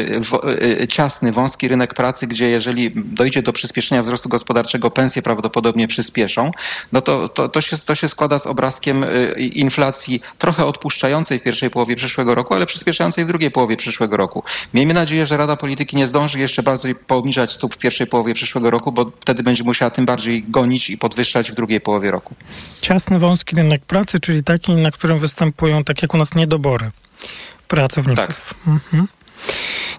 [0.62, 5.88] y, y, ciasny, wąski rynek pracy, gdzie jeżeli dojdzie do przyspieszenia wzrostu gospodarczego, pensje prawdopodobnie
[5.88, 6.52] przyspieszą,
[6.92, 9.06] no to, to, to, się, to się składa z obrazkiem
[9.38, 14.44] inflacji trochę odpuszczającej w pierwszej połowie przyszłego roku, ale przyspieszającej w drugiej połowie przyszłego roku.
[14.74, 18.72] Miejmy nadzieję, że Rada Polityki nie zdąży jeszcze bardziej poobniżać stóp w pierwszej połowie przyszłego
[18.72, 22.36] roku, bo wtedy będzie musiała tym bardziej gonić i podwyższać w drugiej połowie roku.
[22.82, 26.92] Ciasny, wąski rynek pracy, czyli taki, na którym którym występują, tak jak u nas, niedobory
[27.68, 28.54] pracowników.
[28.66, 28.68] Tak.
[28.68, 29.08] Mhm.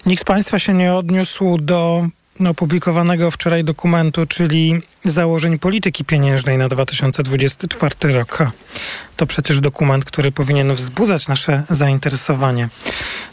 [0.06, 2.08] Nikt z Państwa się nie odniósł do
[2.48, 8.38] opublikowanego wczoraj dokumentu, czyli założeń polityki pieniężnej na 2024 rok.
[9.16, 12.68] To przecież dokument, który powinien wzbudzać nasze zainteresowanie.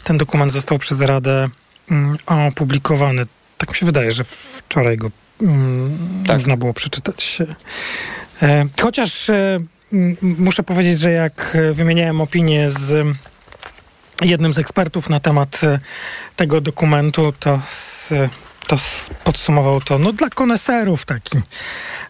[0.04, 1.48] Ten dokument został przez Radę
[1.90, 3.22] mm, opublikowany.
[3.58, 5.10] Tak mi się wydaje, że wczoraj go
[5.40, 6.36] mm, tak.
[6.36, 7.38] można było przeczytać.
[8.42, 9.60] E, chociaż e,
[10.22, 13.16] muszę powiedzieć, że jak wymieniałem opinię z
[14.24, 15.78] jednym z ekspertów na temat e,
[16.36, 17.60] tego dokumentu, to,
[18.66, 18.76] to
[19.24, 21.38] podsumował to no, dla koneserów taki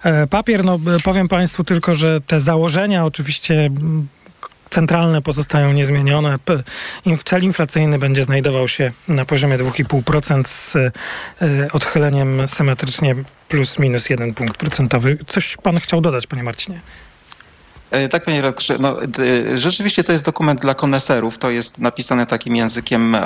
[0.04, 0.64] e, papier.
[0.64, 3.70] No, powiem Państwu tylko, że te założenia oczywiście
[4.70, 6.38] centralne pozostają niezmienione.
[7.24, 10.92] Cel inflacyjny będzie znajdował się na poziomie 2,5% z e,
[11.72, 13.14] odchyleniem symetrycznie
[13.48, 15.18] plus minus 1 punkt procentowy.
[15.26, 16.80] Coś pan chciał dodać, panie Marcinie?
[17.92, 18.76] E, tak, panie redaktorze.
[18.78, 18.96] No,
[19.54, 21.38] rzeczywiście to jest dokument dla koneserów.
[21.38, 23.16] To jest napisane takim językiem,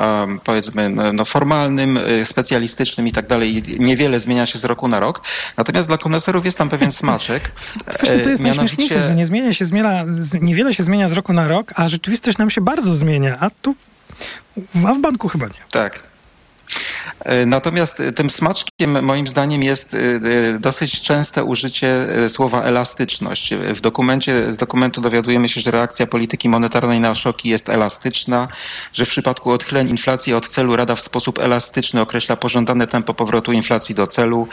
[0.44, 3.62] powiedzmy, no, no, formalnym, e, specjalistycznym i tak dalej.
[3.78, 5.22] Niewiele zmienia się z roku na rok.
[5.56, 7.50] Natomiast dla koneserów jest tam pewien smaczek.
[8.00, 8.56] Właśnie to jest Mianowicie...
[8.56, 10.04] najśmieszniejsze, że nie zmienia się, zmienia,
[10.40, 13.36] niewiele się zmienia z roku na rok, a rzeczywistość nam się bardzo zmienia.
[13.40, 13.74] A tu,
[14.86, 15.62] a w banku chyba nie.
[15.70, 16.15] Tak.
[17.24, 23.54] E, natomiast tym smaczkiem moim zdaniem jest e, e, dosyć częste użycie słowa elastyczność.
[23.54, 28.48] W dokumencie, z dokumentu dowiadujemy się, że reakcja polityki monetarnej na szoki jest elastyczna,
[28.92, 33.52] że w przypadku odchyleń inflacji od celu Rada w sposób elastyczny określa pożądane tempo powrotu
[33.52, 34.48] inflacji do celu.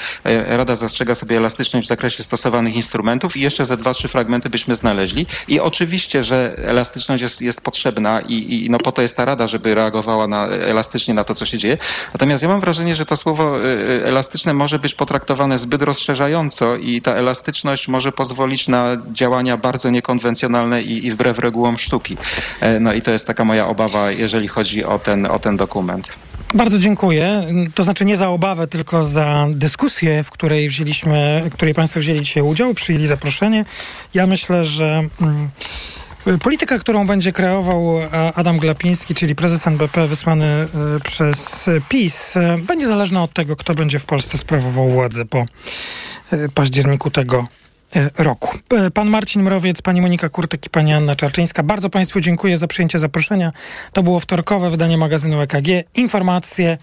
[0.47, 4.75] Rada zastrzega sobie elastyczność w zakresie stosowanych instrumentów i jeszcze ze dwa, trzy fragmenty byśmy
[4.75, 5.25] znaleźli.
[5.47, 9.47] I oczywiście, że elastyczność jest, jest potrzebna i, i no po to jest ta Rada,
[9.47, 11.77] żeby reagowała na, elastycznie na to, co się dzieje.
[12.13, 16.75] Natomiast ja mam wrażenie, że to słowo y, y, elastyczne może być potraktowane zbyt rozszerzająco
[16.75, 22.17] i ta elastyczność może pozwolić na działania bardzo niekonwencjonalne i, i wbrew regułom sztuki.
[22.59, 26.09] E, no i to jest taka moja obawa, jeżeli chodzi o ten, o ten dokument.
[26.53, 27.43] Bardzo dziękuję.
[27.75, 32.21] To znaczy nie za obawę, tylko za dyskusję, w której wzięliśmy, w której Państwo wzięli
[32.21, 33.65] dzisiaj udział, przyjęli zaproszenie.
[34.13, 35.03] Ja myślę, że.
[35.21, 35.49] Mm,
[36.41, 40.67] Polityka, którą będzie kreował e, Adam Glapiński, czyli prezes NBP wysłany e,
[41.03, 45.45] przez PiS, e, będzie zależna od tego, kto będzie w Polsce sprawował władzę po
[46.53, 47.47] październiku tego
[48.17, 48.57] roku.
[48.93, 51.63] Pan Marcin Mrowiec, pani Monika Kurtek i pani Anna Czarczyńska.
[51.63, 53.51] Bardzo Państwu dziękuję za przyjęcie zaproszenia.
[53.93, 55.67] To było wtorkowe wydanie magazynu EKG.
[55.95, 56.77] Informacje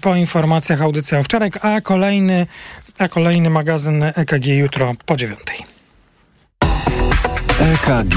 [0.00, 2.46] po informacjach audycja wczoraj, a kolejny,
[2.98, 5.73] a kolejny magazyn EKG jutro po dziewiątej.
[7.64, 8.16] EKG.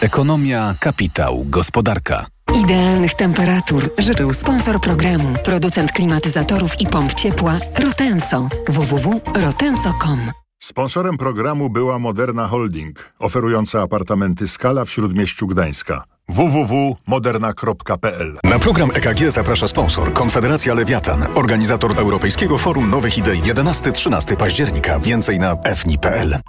[0.00, 2.26] Ekonomia, kapitał, gospodarka.
[2.64, 8.48] Idealnych temperatur życzył sponsor programu, producent klimatyzatorów i pomp ciepła Rotenso.
[8.68, 10.18] www.rotenso.com
[10.62, 19.30] Sponsorem programu była Moderna Holding, oferująca apartamenty Skala w Śródmieściu Gdańska www.moderna.pl Na program EKG
[19.30, 24.98] zaprasza sponsor Konfederacja Lewiatan, organizator Europejskiego Forum Nowych Idei 11-13 października.
[24.98, 26.40] Więcej na fni.pl.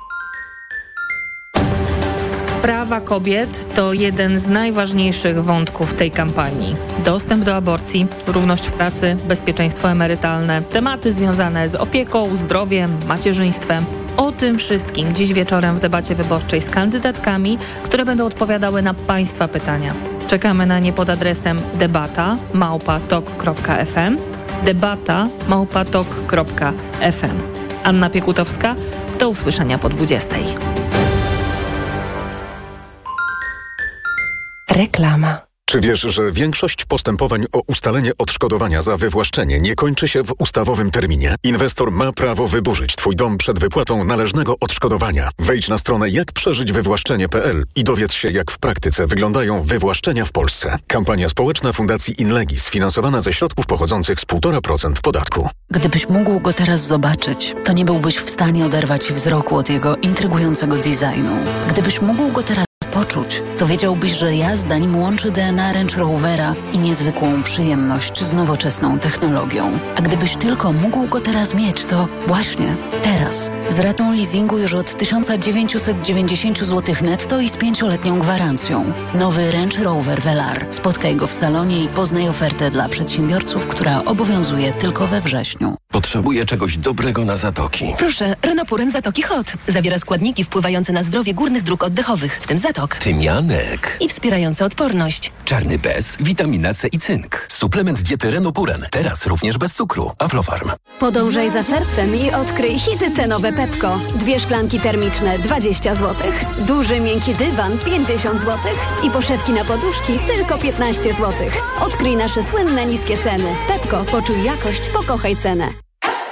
[2.87, 6.75] Prawa kobiet to jeden z najważniejszych wątków tej kampanii.
[7.05, 13.85] Dostęp do aborcji, równość w pracy, bezpieczeństwo emerytalne, tematy związane z opieką, zdrowiem, macierzyństwem.
[14.17, 19.47] O tym wszystkim dziś wieczorem w debacie wyborczej z kandydatkami, które będą odpowiadały na Państwa
[19.47, 19.93] pytania.
[20.27, 24.17] Czekamy na nie pod adresem debata małpatok.fm
[24.63, 27.37] debata małpatok.fm
[27.83, 28.75] Anna Piekutowska,
[29.19, 30.35] do usłyszenia po 20.
[34.77, 35.47] Reklama.
[35.65, 40.91] Czy wiesz, że większość postępowań o ustalenie odszkodowania za wywłaszczenie nie kończy się w ustawowym
[40.91, 41.35] terminie?
[41.43, 45.29] Inwestor ma prawo wyburzyć Twój dom przed wypłatą należnego odszkodowania.
[45.39, 50.77] Wejdź na stronę jakprzeżyćwywłaszczenie.pl i dowiedz się, jak w praktyce wyglądają wywłaszczenia w Polsce.
[50.87, 55.49] Kampania społeczna Fundacji Inlegis, finansowana ze środków pochodzących z 1,5% podatku.
[55.71, 60.75] Gdybyś mógł go teraz zobaczyć, to nie byłbyś w stanie oderwać wzroku od jego intrygującego
[60.75, 61.35] designu.
[61.69, 62.66] Gdybyś mógł go teraz
[62.97, 68.99] poczuć, to wiedziałbyś, że jazda nim łączy DNA Range Rovera i niezwykłą przyjemność z nowoczesną
[68.99, 69.79] technologią.
[69.95, 73.51] A gdybyś tylko mógł go teraz mieć, to właśnie teraz.
[73.69, 78.93] Z ratą leasingu już od 1990 zł netto i z pięcioletnią gwarancją.
[79.13, 80.67] Nowy Range Rover Velar.
[80.69, 85.77] Spotkaj go w salonie i poznaj ofertę dla przedsiębiorców, która obowiązuje tylko we wrześniu.
[85.91, 87.93] Potrzebuję czegoś dobrego na zatoki.
[87.97, 89.53] Proszę, Renopuren Zatoki Hot.
[89.67, 92.86] Zawiera składniki wpływające na zdrowie górnych dróg oddechowych, w tym zatok.
[92.95, 93.97] Tymianek.
[94.01, 95.31] I wspierające odporność.
[95.45, 97.45] Czarny bez, witamina C i cynk.
[97.49, 98.81] Suplement diety Renopuren.
[98.91, 100.11] Teraz również bez cukru.
[100.19, 100.71] Aflofarm.
[100.99, 103.99] Podążaj za sercem i odkryj hity cenowe Pepko.
[104.15, 106.15] Dwie szklanki termiczne 20 zł.
[106.57, 108.57] Duży miękki dywan 50 zł.
[109.03, 111.33] I poszewki na poduszki tylko 15 zł.
[111.81, 113.55] Odkryj nasze słynne niskie ceny.
[113.67, 115.86] Pepko, poczuj jakość, pokochaj cenę.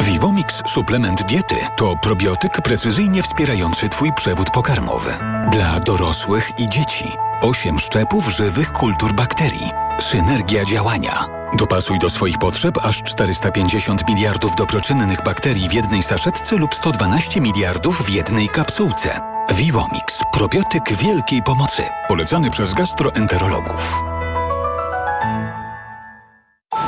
[0.00, 5.10] Vivomix suplement diety to probiotyk precyzyjnie wspierający Twój przewód pokarmowy.
[5.50, 7.12] Dla dorosłych i dzieci.
[7.40, 9.70] Osiem szczepów żywych kultur bakterii.
[10.00, 11.26] Synergia działania.
[11.58, 18.02] Dopasuj do swoich potrzeb aż 450 miliardów dobroczynnych bakterii w jednej saszetce lub 112 miliardów
[18.02, 19.20] w jednej kapsułce.
[19.54, 20.20] Vivomix.
[20.32, 21.82] Probiotyk wielkiej pomocy.
[22.08, 24.02] Polecany przez gastroenterologów.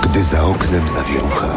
[0.03, 1.57] Gdy za oknem zawierucha,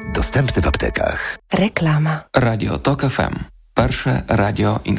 [0.15, 1.37] Dostępny w aptekach.
[1.53, 2.23] Reklama.
[2.35, 3.35] Radio TOK FM.
[3.75, 4.91] Pierwsze radio informacyjne.